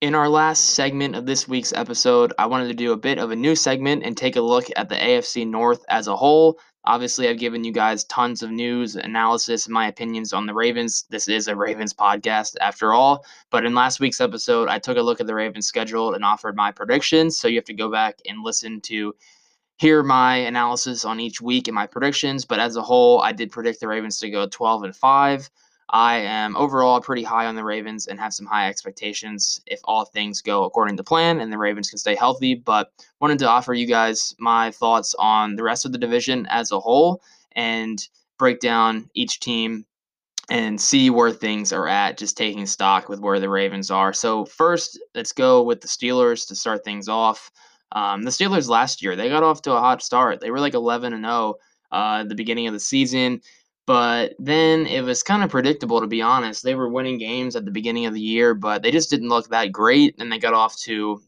In 0.00 0.14
our 0.14 0.30
last 0.30 0.70
segment 0.70 1.14
of 1.14 1.26
this 1.26 1.46
week's 1.46 1.74
episode, 1.74 2.32
I 2.38 2.46
wanted 2.46 2.68
to 2.68 2.74
do 2.74 2.92
a 2.92 2.96
bit 2.96 3.18
of 3.18 3.30
a 3.30 3.36
new 3.36 3.54
segment 3.54 4.02
and 4.02 4.16
take 4.16 4.34
a 4.34 4.40
look 4.40 4.64
at 4.74 4.88
the 4.88 4.94
AFC 4.94 5.46
North 5.46 5.84
as 5.90 6.08
a 6.08 6.16
whole. 6.16 6.58
Obviously, 6.84 7.28
I've 7.28 7.38
given 7.38 7.62
you 7.62 7.72
guys 7.72 8.04
tons 8.04 8.42
of 8.42 8.50
news, 8.50 8.96
analysis, 8.96 9.66
and 9.66 9.74
my 9.74 9.86
opinions 9.86 10.32
on 10.32 10.46
the 10.46 10.54
Ravens. 10.54 11.04
This 11.10 11.28
is 11.28 11.46
a 11.46 11.54
Ravens 11.54 11.92
podcast 11.92 12.56
after 12.60 12.94
all. 12.94 13.24
But 13.50 13.66
in 13.66 13.74
last 13.74 14.00
week's 14.00 14.20
episode, 14.20 14.68
I 14.68 14.78
took 14.78 14.96
a 14.96 15.02
look 15.02 15.20
at 15.20 15.26
the 15.26 15.34
Ravens 15.34 15.66
schedule 15.66 16.14
and 16.14 16.24
offered 16.24 16.56
my 16.56 16.72
predictions. 16.72 17.36
So 17.36 17.48
you 17.48 17.56
have 17.56 17.64
to 17.66 17.74
go 17.74 17.90
back 17.90 18.20
and 18.26 18.42
listen 18.42 18.80
to 18.82 19.14
hear 19.76 20.02
my 20.02 20.36
analysis 20.36 21.04
on 21.04 21.20
each 21.20 21.40
week 21.40 21.68
and 21.68 21.74
my 21.74 21.86
predictions. 21.86 22.46
But 22.46 22.60
as 22.60 22.76
a 22.76 22.82
whole, 22.82 23.20
I 23.20 23.32
did 23.32 23.52
predict 23.52 23.80
the 23.80 23.88
Ravens 23.88 24.18
to 24.20 24.30
go 24.30 24.46
12 24.46 24.84
and 24.84 24.96
5. 24.96 25.50
I 25.90 26.18
am 26.18 26.56
overall 26.56 27.00
pretty 27.00 27.24
high 27.24 27.46
on 27.46 27.56
the 27.56 27.64
Ravens 27.64 28.06
and 28.06 28.18
have 28.20 28.32
some 28.32 28.46
high 28.46 28.68
expectations 28.68 29.60
if 29.66 29.80
all 29.84 30.04
things 30.04 30.40
go 30.40 30.64
according 30.64 30.96
to 30.96 31.04
plan 31.04 31.40
and 31.40 31.52
the 31.52 31.58
Ravens 31.58 31.90
can 31.90 31.98
stay 31.98 32.14
healthy. 32.14 32.54
But 32.54 32.92
wanted 33.20 33.40
to 33.40 33.48
offer 33.48 33.74
you 33.74 33.86
guys 33.86 34.34
my 34.38 34.70
thoughts 34.70 35.14
on 35.18 35.56
the 35.56 35.64
rest 35.64 35.84
of 35.84 35.92
the 35.92 35.98
division 35.98 36.46
as 36.46 36.70
a 36.70 36.78
whole 36.78 37.22
and 37.52 38.00
break 38.38 38.60
down 38.60 39.10
each 39.14 39.40
team 39.40 39.84
and 40.48 40.80
see 40.80 41.10
where 41.10 41.32
things 41.32 41.72
are 41.72 41.88
at, 41.88 42.18
just 42.18 42.36
taking 42.36 42.66
stock 42.66 43.08
with 43.08 43.20
where 43.20 43.40
the 43.40 43.48
Ravens 43.48 43.90
are. 43.90 44.12
So, 44.12 44.44
first, 44.44 44.98
let's 45.14 45.32
go 45.32 45.62
with 45.62 45.80
the 45.80 45.88
Steelers 45.88 46.46
to 46.48 46.56
start 46.56 46.84
things 46.84 47.08
off. 47.08 47.50
Um, 47.92 48.22
the 48.22 48.30
Steelers 48.30 48.68
last 48.68 49.02
year, 49.02 49.14
they 49.14 49.28
got 49.28 49.42
off 49.44 49.62
to 49.62 49.72
a 49.72 49.80
hot 49.80 50.02
start. 50.02 50.40
They 50.40 50.50
were 50.50 50.60
like 50.60 50.74
11 50.74 51.12
and 51.12 51.24
0 51.24 51.54
uh, 51.92 52.18
at 52.20 52.28
the 52.28 52.34
beginning 52.34 52.66
of 52.66 52.72
the 52.72 52.80
season. 52.80 53.40
But 53.86 54.34
then 54.38 54.86
it 54.86 55.02
was 55.02 55.22
kind 55.22 55.42
of 55.42 55.50
predictable, 55.50 56.00
to 56.00 56.06
be 56.06 56.22
honest. 56.22 56.62
They 56.62 56.74
were 56.74 56.88
winning 56.88 57.18
games 57.18 57.56
at 57.56 57.64
the 57.64 57.70
beginning 57.70 58.06
of 58.06 58.14
the 58.14 58.20
year, 58.20 58.54
but 58.54 58.82
they 58.82 58.90
just 58.90 59.10
didn't 59.10 59.28
look 59.28 59.48
that 59.48 59.72
great. 59.72 60.14
And 60.18 60.30
they 60.30 60.38
got 60.38 60.54
off 60.54 60.78
to 60.82 61.20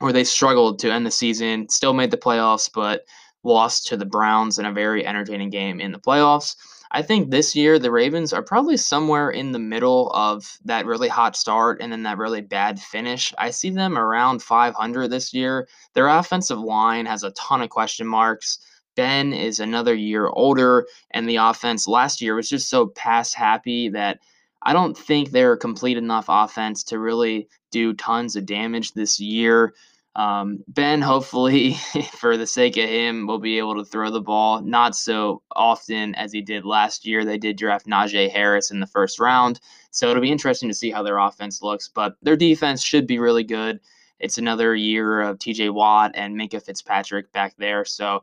where 0.00 0.12
they 0.12 0.24
struggled 0.24 0.78
to 0.80 0.92
end 0.92 1.06
the 1.06 1.10
season, 1.10 1.68
still 1.68 1.94
made 1.94 2.10
the 2.10 2.16
playoffs, 2.16 2.68
but 2.72 3.04
lost 3.44 3.86
to 3.86 3.96
the 3.96 4.04
Browns 4.04 4.58
in 4.58 4.66
a 4.66 4.72
very 4.72 5.06
entertaining 5.06 5.50
game 5.50 5.80
in 5.80 5.92
the 5.92 5.98
playoffs. 5.98 6.56
I 6.94 7.00
think 7.00 7.30
this 7.30 7.56
year 7.56 7.78
the 7.78 7.90
Ravens 7.90 8.34
are 8.34 8.42
probably 8.42 8.76
somewhere 8.76 9.30
in 9.30 9.52
the 9.52 9.58
middle 9.58 10.10
of 10.10 10.58
that 10.66 10.84
really 10.84 11.08
hot 11.08 11.36
start 11.36 11.80
and 11.80 11.90
then 11.90 12.02
that 12.02 12.18
really 12.18 12.42
bad 12.42 12.78
finish. 12.78 13.32
I 13.38 13.50
see 13.50 13.70
them 13.70 13.96
around 13.96 14.42
500 14.42 15.08
this 15.08 15.32
year. 15.32 15.68
Their 15.94 16.08
offensive 16.08 16.58
line 16.58 17.06
has 17.06 17.22
a 17.22 17.30
ton 17.30 17.62
of 17.62 17.70
question 17.70 18.06
marks. 18.06 18.58
Ben 18.94 19.32
is 19.32 19.60
another 19.60 19.94
year 19.94 20.26
older, 20.26 20.86
and 21.10 21.28
the 21.28 21.36
offense 21.36 21.88
last 21.88 22.20
year 22.20 22.34
was 22.34 22.48
just 22.48 22.68
so 22.68 22.86
pass 22.88 23.32
happy 23.34 23.88
that 23.90 24.20
I 24.62 24.72
don't 24.72 24.96
think 24.96 25.30
they're 25.30 25.54
a 25.54 25.58
complete 25.58 25.96
enough 25.96 26.26
offense 26.28 26.84
to 26.84 26.98
really 26.98 27.48
do 27.70 27.94
tons 27.94 28.36
of 28.36 28.46
damage 28.46 28.92
this 28.92 29.18
year. 29.18 29.74
Um, 30.14 30.62
ben, 30.68 31.00
hopefully, 31.00 31.72
for 32.12 32.36
the 32.36 32.46
sake 32.46 32.76
of 32.76 32.88
him, 32.88 33.26
will 33.26 33.38
be 33.38 33.58
able 33.58 33.76
to 33.76 33.84
throw 33.84 34.10
the 34.10 34.20
ball 34.20 34.60
not 34.60 34.94
so 34.94 35.42
often 35.56 36.14
as 36.14 36.32
he 36.32 36.42
did 36.42 36.64
last 36.64 37.06
year. 37.06 37.24
They 37.24 37.38
did 37.38 37.56
draft 37.56 37.86
Najee 37.86 38.30
Harris 38.30 38.70
in 38.70 38.80
the 38.80 38.86
first 38.86 39.18
round, 39.18 39.58
so 39.90 40.10
it'll 40.10 40.22
be 40.22 40.30
interesting 40.30 40.68
to 40.68 40.74
see 40.74 40.90
how 40.90 41.02
their 41.02 41.18
offense 41.18 41.62
looks. 41.62 41.88
But 41.88 42.16
their 42.22 42.36
defense 42.36 42.82
should 42.82 43.06
be 43.06 43.18
really 43.18 43.44
good. 43.44 43.80
It's 44.20 44.38
another 44.38 44.76
year 44.76 45.20
of 45.22 45.38
TJ 45.38 45.72
Watt 45.72 46.12
and 46.14 46.36
Minkah 46.36 46.62
Fitzpatrick 46.62 47.32
back 47.32 47.54
there, 47.56 47.84
so 47.84 48.22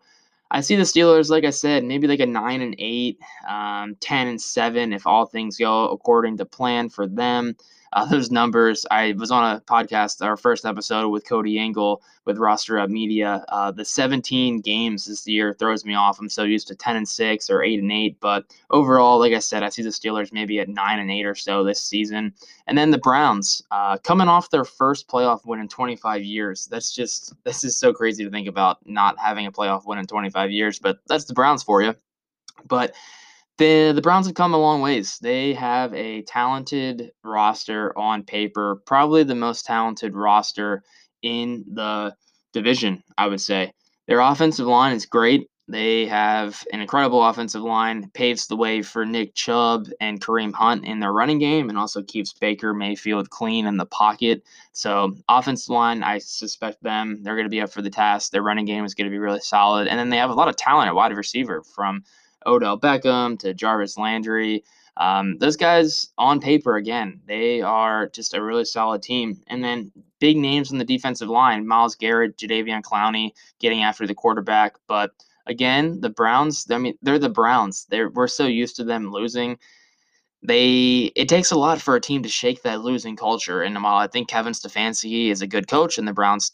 I 0.51 0.61
see 0.61 0.75
the 0.75 0.83
Steelers, 0.83 1.29
like 1.29 1.43
I 1.43 1.51
said, 1.51 1.83
maybe 1.83 2.07
like 2.07 2.19
a 2.19 2.25
nine 2.25 2.61
and 2.61 2.75
eight, 2.79 3.19
um, 3.47 3.95
ten 3.99 4.27
and 4.27 4.41
seven 4.41 4.93
if 4.93 5.05
all 5.05 5.25
things 5.25 5.57
go 5.57 5.89
according 5.89 6.37
to 6.37 6.45
plan 6.45 6.89
for 6.89 7.05
them 7.07 7.55
uh, 7.93 8.05
those 8.05 8.31
numbers. 8.31 8.85
I 8.91 9.13
was 9.17 9.31
on 9.31 9.55
a 9.55 9.61
podcast, 9.61 10.23
our 10.23 10.37
first 10.37 10.65
episode 10.65 11.09
with 11.09 11.27
Cody 11.27 11.57
Engel 11.57 12.01
with 12.25 12.37
Roster 12.37 12.79
Up 12.79 12.89
Media. 12.89 13.43
Uh, 13.49 13.71
the 13.71 13.85
17 13.85 14.61
games 14.61 15.05
this 15.05 15.27
year 15.27 15.55
throws 15.57 15.85
me 15.85 15.95
off. 15.95 16.19
I'm 16.19 16.29
so 16.29 16.43
used 16.43 16.67
to 16.67 16.75
10 16.75 16.97
and 16.97 17.07
6 17.07 17.49
or 17.49 17.63
8 17.63 17.79
and 17.79 17.91
8. 17.91 18.19
But 18.19 18.45
overall, 18.69 19.19
like 19.19 19.33
I 19.33 19.39
said, 19.39 19.63
I 19.63 19.69
see 19.69 19.81
the 19.81 19.89
Steelers 19.89 20.31
maybe 20.31 20.59
at 20.59 20.69
9 20.69 20.99
and 20.99 21.11
8 21.11 21.25
or 21.25 21.35
so 21.35 21.63
this 21.63 21.81
season. 21.81 22.33
And 22.67 22.77
then 22.77 22.91
the 22.91 22.97
Browns 22.97 23.63
uh, 23.71 23.97
coming 23.97 24.27
off 24.27 24.51
their 24.51 24.65
first 24.65 25.07
playoff 25.07 25.45
win 25.45 25.59
in 25.59 25.67
25 25.67 26.23
years. 26.23 26.67
That's 26.67 26.93
just, 26.93 27.33
this 27.43 27.63
is 27.63 27.77
so 27.77 27.93
crazy 27.93 28.23
to 28.23 28.29
think 28.29 28.47
about 28.47 28.77
not 28.85 29.17
having 29.17 29.47
a 29.47 29.51
playoff 29.51 29.85
win 29.85 29.99
in 29.99 30.05
25 30.05 30.51
years. 30.51 30.77
But 30.79 30.99
that's 31.07 31.25
the 31.25 31.33
Browns 31.33 31.63
for 31.63 31.81
you. 31.81 31.95
But 32.67 32.93
the 33.59 33.91
the 33.93 34.01
Browns 34.01 34.25
have 34.25 34.35
come 34.35 34.53
a 34.53 34.57
long 34.57 34.81
ways. 34.81 35.19
They 35.21 35.53
have 35.53 35.93
a 35.93 36.23
talented 36.23 37.11
roster 37.23 37.95
on 37.97 38.23
paper, 38.23 38.81
probably 38.85 39.23
the 39.23 39.35
most 39.35 39.65
talented 39.65 40.15
roster 40.15 40.81
in 41.21 41.65
the 41.71 42.15
division, 42.53 43.03
I 43.17 43.27
would 43.27 43.41
say. 43.41 43.73
Their 44.07 44.21
offensive 44.21 44.65
line 44.65 44.95
is 44.95 45.05
great. 45.05 45.49
They 45.67 46.07
have 46.07 46.63
an 46.73 46.81
incredible 46.81 47.23
offensive 47.23 47.61
line, 47.61 48.09
paves 48.15 48.47
the 48.47 48.55
way 48.55 48.81
for 48.81 49.05
Nick 49.05 49.35
Chubb 49.35 49.87
and 50.01 50.19
Kareem 50.19 50.51
Hunt 50.51 50.83
in 50.83 50.99
their 50.99 51.13
running 51.13 51.37
game, 51.37 51.69
and 51.69 51.77
also 51.77 52.01
keeps 52.01 52.33
Baker 52.33 52.73
Mayfield 52.73 53.29
clean 53.29 53.67
in 53.67 53.77
the 53.77 53.85
pocket. 53.85 54.41
So, 54.71 55.15
offensive 55.27 55.69
line, 55.69 56.01
I 56.01 56.17
suspect 56.17 56.81
them, 56.81 57.21
they're 57.21 57.35
going 57.35 57.45
to 57.45 57.51
be 57.51 57.61
up 57.61 57.69
for 57.69 57.83
the 57.83 57.91
task. 57.91 58.31
Their 58.31 58.41
running 58.41 58.65
game 58.65 58.83
is 58.83 58.95
going 58.95 59.05
to 59.05 59.11
be 59.11 59.19
really 59.19 59.41
solid. 59.41 59.87
And 59.87 59.99
then 59.99 60.09
they 60.09 60.17
have 60.17 60.31
a 60.31 60.33
lot 60.33 60.47
of 60.47 60.55
talent 60.55 60.87
at 60.87 60.95
wide 60.95 61.15
receiver 61.15 61.61
from 61.61 62.03
Odell 62.45 62.79
Beckham 62.79 63.37
to 63.39 63.53
Jarvis 63.53 63.97
Landry. 63.97 64.63
Um, 64.97 65.37
those 65.37 65.55
guys 65.55 66.09
on 66.17 66.41
paper, 66.41 66.75
again, 66.75 67.21
they 67.25 67.61
are 67.61 68.09
just 68.09 68.33
a 68.33 68.43
really 68.43 68.65
solid 68.65 69.01
team. 69.01 69.41
And 69.47 69.63
then 69.63 69.91
big 70.19 70.37
names 70.37 70.71
on 70.71 70.77
the 70.77 70.85
defensive 70.85 71.29
line 71.29 71.67
Myles 71.67 71.95
Garrett, 71.95 72.37
Jadeveon 72.37 72.81
Clowney 72.81 73.31
getting 73.59 73.83
after 73.83 74.05
the 74.05 74.13
quarterback. 74.13 74.75
But 74.87 75.11
again, 75.45 76.01
the 76.01 76.09
Browns, 76.09 76.67
I 76.69 76.77
mean, 76.77 76.95
they're 77.01 77.19
the 77.19 77.29
Browns. 77.29 77.85
They're, 77.89 78.09
we're 78.09 78.27
so 78.27 78.45
used 78.45 78.75
to 78.77 78.83
them 78.83 79.11
losing. 79.11 79.57
They 80.41 81.11
it 81.15 81.27
takes 81.27 81.51
a 81.51 81.57
lot 81.57 81.81
for 81.81 81.95
a 81.95 82.01
team 82.01 82.23
to 82.23 82.29
shake 82.29 82.63
that 82.63 82.81
losing 82.81 83.17
culture. 83.17 83.61
And 83.61 83.81
while 83.83 83.97
I 83.97 84.07
think 84.07 84.29
Kevin 84.29 84.53
Stefanski 84.53 85.29
is 85.29 85.41
a 85.41 85.47
good 85.47 85.67
coach 85.67 85.97
and 85.97 86.07
the 86.07 86.13
Browns 86.13 86.53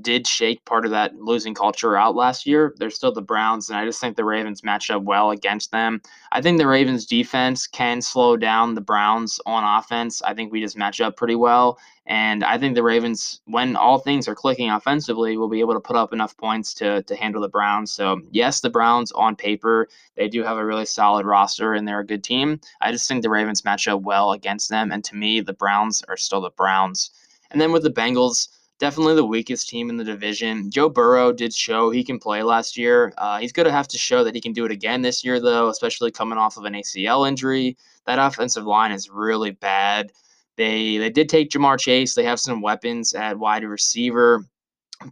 did 0.00 0.26
shake 0.26 0.64
part 0.64 0.84
of 0.84 0.90
that 0.90 1.14
losing 1.16 1.54
culture 1.54 1.96
out 1.96 2.14
last 2.14 2.46
year. 2.46 2.74
They're 2.78 2.90
still 2.90 3.12
the 3.12 3.22
Browns, 3.22 3.68
and 3.68 3.78
I 3.78 3.84
just 3.84 4.00
think 4.00 4.16
the 4.16 4.24
Ravens 4.24 4.64
match 4.64 4.90
up 4.90 5.02
well 5.02 5.30
against 5.30 5.70
them. 5.70 6.00
I 6.32 6.40
think 6.40 6.58
the 6.58 6.66
Ravens 6.66 7.06
defense 7.06 7.66
can 7.66 8.00
slow 8.00 8.36
down 8.36 8.74
the 8.74 8.80
Browns 8.80 9.40
on 9.46 9.64
offense. 9.64 10.22
I 10.22 10.34
think 10.34 10.52
we 10.52 10.60
just 10.60 10.76
match 10.76 11.00
up 11.00 11.16
pretty 11.16 11.34
well. 11.34 11.78
And 12.06 12.42
I 12.42 12.58
think 12.58 12.74
the 12.74 12.82
Ravens, 12.82 13.40
when 13.44 13.76
all 13.76 13.98
things 13.98 14.26
are 14.26 14.34
clicking 14.34 14.70
offensively, 14.70 15.36
will 15.36 15.48
be 15.48 15.60
able 15.60 15.74
to 15.74 15.80
put 15.80 15.94
up 15.94 16.12
enough 16.12 16.36
points 16.36 16.74
to, 16.74 17.02
to 17.02 17.14
handle 17.14 17.40
the 17.40 17.48
Browns. 17.48 17.92
So, 17.92 18.20
yes, 18.32 18.60
the 18.60 18.70
Browns 18.70 19.12
on 19.12 19.36
paper, 19.36 19.88
they 20.16 20.28
do 20.28 20.42
have 20.42 20.56
a 20.56 20.64
really 20.64 20.86
solid 20.86 21.24
roster 21.24 21.74
and 21.74 21.86
they're 21.86 22.00
a 22.00 22.06
good 22.06 22.24
team. 22.24 22.60
I 22.80 22.90
just 22.90 23.06
think 23.06 23.22
the 23.22 23.30
Ravens 23.30 23.64
match 23.64 23.86
up 23.86 24.02
well 24.02 24.32
against 24.32 24.70
them. 24.70 24.90
And 24.90 25.04
to 25.04 25.14
me, 25.14 25.40
the 25.40 25.52
Browns 25.52 26.02
are 26.08 26.16
still 26.16 26.40
the 26.40 26.50
Browns. 26.50 27.10
And 27.52 27.60
then 27.60 27.70
with 27.70 27.84
the 27.84 27.90
Bengals, 27.90 28.48
definitely 28.80 29.14
the 29.14 29.24
weakest 29.24 29.68
team 29.68 29.90
in 29.90 29.96
the 29.96 30.04
division. 30.04 30.70
Joe 30.70 30.88
Burrow 30.88 31.32
did 31.32 31.54
show 31.54 31.90
he 31.90 32.02
can 32.02 32.18
play 32.18 32.42
last 32.42 32.76
year. 32.76 33.12
Uh, 33.18 33.38
he's 33.38 33.52
going 33.52 33.66
to 33.66 33.72
have 33.72 33.86
to 33.88 33.98
show 33.98 34.24
that 34.24 34.34
he 34.34 34.40
can 34.40 34.52
do 34.52 34.64
it 34.64 34.72
again 34.72 35.02
this 35.02 35.22
year, 35.22 35.38
though, 35.38 35.68
especially 35.68 36.10
coming 36.10 36.38
off 36.38 36.56
of 36.56 36.64
an 36.64 36.72
ACL 36.72 37.28
injury. 37.28 37.76
That 38.06 38.18
offensive 38.18 38.64
line 38.64 38.90
is 38.90 39.10
really 39.10 39.52
bad. 39.52 40.10
They 40.56 40.96
they 40.96 41.10
did 41.10 41.28
take 41.28 41.50
Ja'Marr 41.50 41.78
Chase. 41.78 42.14
They 42.14 42.24
have 42.24 42.40
some 42.40 42.60
weapons 42.60 43.14
at 43.14 43.38
wide 43.38 43.64
receiver. 43.64 44.44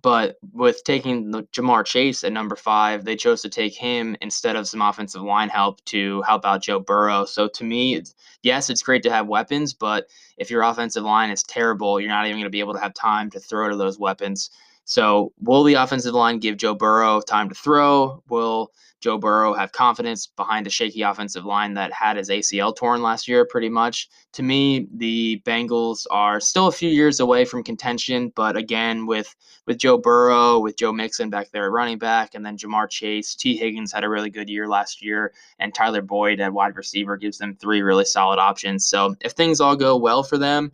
But 0.02 0.36
with 0.52 0.84
taking 0.84 1.30
the 1.30 1.44
Ja'Marr 1.44 1.84
Chase 1.84 2.22
at 2.22 2.32
number 2.32 2.56
five, 2.56 3.04
they 3.04 3.16
chose 3.16 3.40
to 3.42 3.48
take 3.48 3.74
him 3.74 4.16
instead 4.20 4.54
of 4.54 4.68
some 4.68 4.82
offensive 4.82 5.22
line 5.22 5.48
help 5.48 5.82
to 5.86 6.20
help 6.22 6.44
out 6.44 6.62
Joe 6.62 6.78
Burrow. 6.78 7.24
So 7.24 7.48
to 7.48 7.64
me, 7.64 7.94
it's, 7.94 8.14
yes, 8.42 8.68
it's 8.68 8.82
great 8.82 9.02
to 9.04 9.10
have 9.10 9.28
weapons, 9.28 9.72
but 9.72 10.08
if 10.36 10.50
your 10.50 10.62
offensive 10.62 11.04
line 11.04 11.30
is 11.30 11.42
terrible, 11.42 11.98
you're 11.98 12.10
not 12.10 12.26
even 12.26 12.36
going 12.36 12.44
to 12.44 12.50
be 12.50 12.60
able 12.60 12.74
to 12.74 12.80
have 12.80 12.92
time 12.92 13.30
to 13.30 13.40
throw 13.40 13.70
to 13.70 13.76
those 13.76 13.98
weapons. 13.98 14.50
So 14.88 15.34
will 15.38 15.64
the 15.64 15.74
offensive 15.74 16.14
line 16.14 16.38
give 16.38 16.56
Joe 16.56 16.74
Burrow 16.74 17.20
time 17.20 17.50
to 17.50 17.54
throw? 17.54 18.22
Will 18.30 18.72
Joe 19.00 19.18
Burrow 19.18 19.52
have 19.52 19.70
confidence 19.70 20.26
behind 20.26 20.66
a 20.66 20.70
shaky 20.70 21.02
offensive 21.02 21.44
line 21.44 21.74
that 21.74 21.92
had 21.92 22.16
his 22.16 22.30
ACL 22.30 22.74
torn 22.74 23.02
last 23.02 23.28
year, 23.28 23.44
pretty 23.44 23.68
much. 23.68 24.08
To 24.32 24.42
me, 24.42 24.88
the 24.96 25.42
Bengals 25.44 26.06
are 26.10 26.40
still 26.40 26.68
a 26.68 26.72
few 26.72 26.88
years 26.88 27.20
away 27.20 27.44
from 27.44 27.62
contention, 27.62 28.32
but 28.34 28.56
again, 28.56 29.04
with 29.04 29.36
with 29.66 29.76
Joe 29.76 29.98
Burrow, 29.98 30.58
with 30.58 30.78
Joe 30.78 30.92
Mixon 30.92 31.28
back 31.28 31.50
there 31.50 31.66
at 31.66 31.70
running 31.70 31.98
back, 31.98 32.34
and 32.34 32.44
then 32.44 32.56
Ja'Marr 32.56 32.88
Chase, 32.88 33.34
Tee 33.34 33.58
Higgins 33.58 33.92
had 33.92 34.04
a 34.04 34.08
really 34.08 34.30
good 34.30 34.48
year 34.48 34.66
last 34.66 35.04
year, 35.04 35.34
and 35.58 35.74
Tyler 35.74 36.00
Boyd 36.00 36.40
at 36.40 36.54
wide 36.54 36.76
receiver 36.76 37.18
gives 37.18 37.36
them 37.36 37.56
three 37.60 37.82
really 37.82 38.06
solid 38.06 38.38
options. 38.38 38.88
So 38.88 39.16
if 39.20 39.32
things 39.32 39.60
all 39.60 39.76
go 39.76 39.98
well 39.98 40.22
for 40.22 40.38
them, 40.38 40.72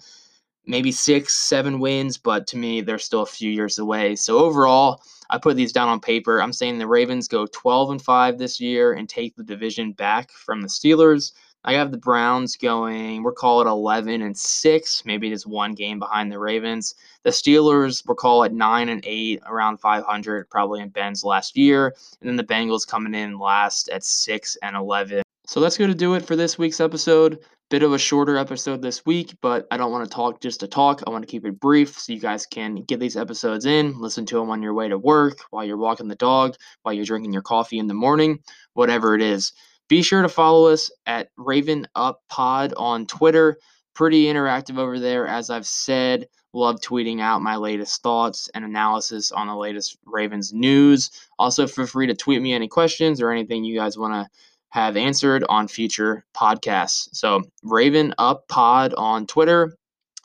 maybe 0.67 0.93
six, 0.93 1.35
seven 1.35 1.79
wins, 1.79 2.17
but 2.19 2.47
to 2.49 2.57
me, 2.57 2.81
they're 2.81 2.99
still 2.99 3.23
a 3.23 3.27
few 3.27 3.51
years 3.51 3.79
away. 3.79 4.17
So 4.17 4.39
overall, 4.39 5.03
I 5.31 5.39
put 5.39 5.57
these 5.57 5.73
down 5.73 5.89
on 5.89 6.01
paper. 6.01 6.41
I'm 6.41 6.53
saying 6.53 6.79
the 6.79 6.87
Ravens 6.87 7.29
go 7.29 7.47
12 7.47 7.91
and 7.91 8.03
5 8.03 8.39
this 8.39 8.61
year 8.61 8.93
and 8.93 9.09
take 9.09 9.37
the 9.37 9.45
division 9.45 9.93
back 9.93 10.31
from 10.33 10.63
the 10.63 10.69
Steelers. 10.69 11.33
I 11.67 11.73
have 11.73 11.93
the 11.93 11.99
Browns 11.99 12.57
going, 12.57 13.23
we'll 13.23 13.33
call 13.33 13.63
it 13.63 13.67
11 13.67 14.21
and 14.21 14.37
6, 14.37 15.03
maybe 15.07 15.31
just 15.31 15.47
one 15.47 15.73
game 15.73 15.99
behind 15.99 16.31
the 16.31 16.39
Ravens. 16.39 16.95
The 17.23 17.31
Steelers, 17.31 18.03
we'll 18.07 18.17
call 18.17 18.43
it 18.43 18.53
9 18.53 18.89
and 18.91 19.03
8, 19.03 19.41
around 19.47 19.79
500, 19.79 20.51
probably 20.51 20.83
in 20.83 20.91
Ben's 20.91 21.25
last 21.25 21.57
year. 21.57 21.95
And 22.21 22.29
then 22.29 22.37
the 22.37 22.45
Bengals 22.45 22.87
coming 22.87 23.15
in 23.15 23.39
last 23.39 23.89
at 23.89 24.05
6 24.05 24.59
and 24.63 24.77
11. 24.77 25.23
So 25.47 25.61
that's 25.61 25.79
going 25.79 25.91
to 25.91 25.97
do 25.97 26.15
it 26.15 26.27
for 26.27 26.37
this 26.37 26.59
week's 26.59 26.81
episode. 26.81 27.39
Bit 27.71 27.83
of 27.83 27.95
a 27.95 27.99
shorter 27.99 28.37
episode 28.37 28.83
this 28.83 29.07
week, 29.07 29.35
but 29.41 29.67
I 29.71 29.79
don't 29.79 29.91
want 29.91 30.05
to 30.05 30.15
talk 30.15 30.43
just 30.43 30.61
to 30.61 30.69
talk. 30.69 31.03
I 31.07 31.11
want 31.11 31.23
to 31.23 31.31
keep 31.31 31.47
it 31.47 31.59
brief 31.59 31.99
so 31.99 32.13
you 32.13 32.21
guys 32.21 32.45
can 32.45 32.83
get 32.85 33.01
these 33.01 33.17
episodes 33.17 33.65
in, 33.65 33.99
listen 33.99 34.27
to 34.27 34.37
them 34.37 34.51
on 34.51 34.63
your 34.63 34.75
way 34.75 34.87
to 34.89 34.99
work, 34.99 35.39
while 35.51 35.65
you're 35.65 35.79
walking 35.79 36.07
the 36.07 36.15
dog, 36.15 36.57
while 36.83 36.93
you're 36.93 37.07
drinking 37.07 37.33
your 37.33 37.43
coffee 37.43 37.79
in 37.79 37.87
the 37.87 37.95
morning, 37.95 38.39
whatever 38.75 39.15
it 39.15 39.23
is. 39.23 39.53
Be 39.89 40.03
sure 40.03 40.21
to 40.21 40.29
follow 40.29 40.67
us 40.67 40.91
at 41.07 41.31
Raven 41.39 41.87
Up 41.95 42.21
Pod 42.29 42.75
on 42.77 43.07
Twitter. 43.07 43.57
Pretty 43.95 44.27
interactive 44.27 44.77
over 44.77 45.01
there, 45.01 45.27
as 45.27 45.49
I've 45.49 45.67
said. 45.67 46.29
Love 46.53 46.81
tweeting 46.81 47.21
out 47.21 47.43
my 47.43 47.57
latest 47.57 48.03
thoughts 48.03 48.49
and 48.55 48.65
analysis 48.65 49.33
on 49.33 49.47
the 49.49 49.57
latest 49.57 49.97
Ravens 50.05 50.53
news. 50.53 51.11
Also, 51.39 51.67
feel 51.67 51.87
free 51.87 52.07
to 52.07 52.15
tweet 52.15 52.43
me 52.43 52.53
any 52.53 52.69
questions 52.69 53.23
or 53.23 53.31
anything 53.31 53.65
you 53.65 53.75
guys 53.75 53.99
want 53.99 54.13
to 54.13 54.31
have 54.75 54.97
answered 54.97 55.45
on 55.49 55.69
future 55.69 56.25
podcasts. 56.37 57.09
So, 57.13 57.45
Raven 57.63 58.13
Up 58.19 58.49
Pod 58.49 58.93
on 58.95 59.25
Twitter. 59.25 59.77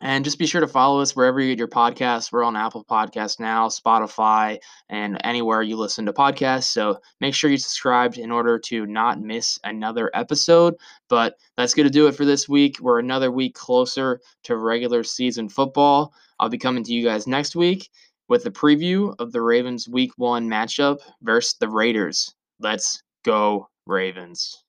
And 0.01 0.25
just 0.25 0.39
be 0.39 0.47
sure 0.47 0.61
to 0.61 0.67
follow 0.67 1.01
us 1.01 1.15
wherever 1.15 1.39
you 1.39 1.51
get 1.51 1.59
your 1.59 1.67
podcasts. 1.67 2.31
We're 2.31 2.43
on 2.43 2.55
Apple 2.55 2.83
Podcasts 2.83 3.39
now, 3.39 3.67
Spotify, 3.67 4.57
and 4.87 5.19
anywhere 5.23 5.61
you 5.61 5.75
listen 5.75 6.03
to 6.07 6.13
podcasts. 6.13 6.71
So 6.71 6.99
make 7.19 7.35
sure 7.35 7.51
you 7.51 7.57
subscribe 7.57 8.17
in 8.17 8.31
order 8.31 8.57
to 8.57 8.87
not 8.87 9.21
miss 9.21 9.59
another 9.65 10.09
episode. 10.15 10.73
But 11.09 11.35
that's 11.55 11.75
going 11.75 11.85
to 11.85 11.91
do 11.91 12.07
it 12.07 12.15
for 12.15 12.25
this 12.25 12.49
week. 12.49 12.79
We're 12.79 12.99
another 12.99 13.29
week 13.29 13.53
closer 13.53 14.19
to 14.45 14.57
regular 14.57 15.03
season 15.03 15.47
football. 15.47 16.11
I'll 16.39 16.49
be 16.49 16.57
coming 16.57 16.83
to 16.85 16.93
you 16.93 17.03
guys 17.03 17.27
next 17.27 17.55
week 17.55 17.89
with 18.29 18.47
a 18.47 18.51
preview 18.51 19.13
of 19.19 19.31
the 19.31 19.41
Ravens 19.41 19.87
week 19.87 20.13
one 20.15 20.49
matchup 20.49 21.01
versus 21.21 21.55
the 21.59 21.69
Raiders. 21.69 22.33
Let's 22.59 23.03
go 23.23 23.67
Ravens 23.89 24.63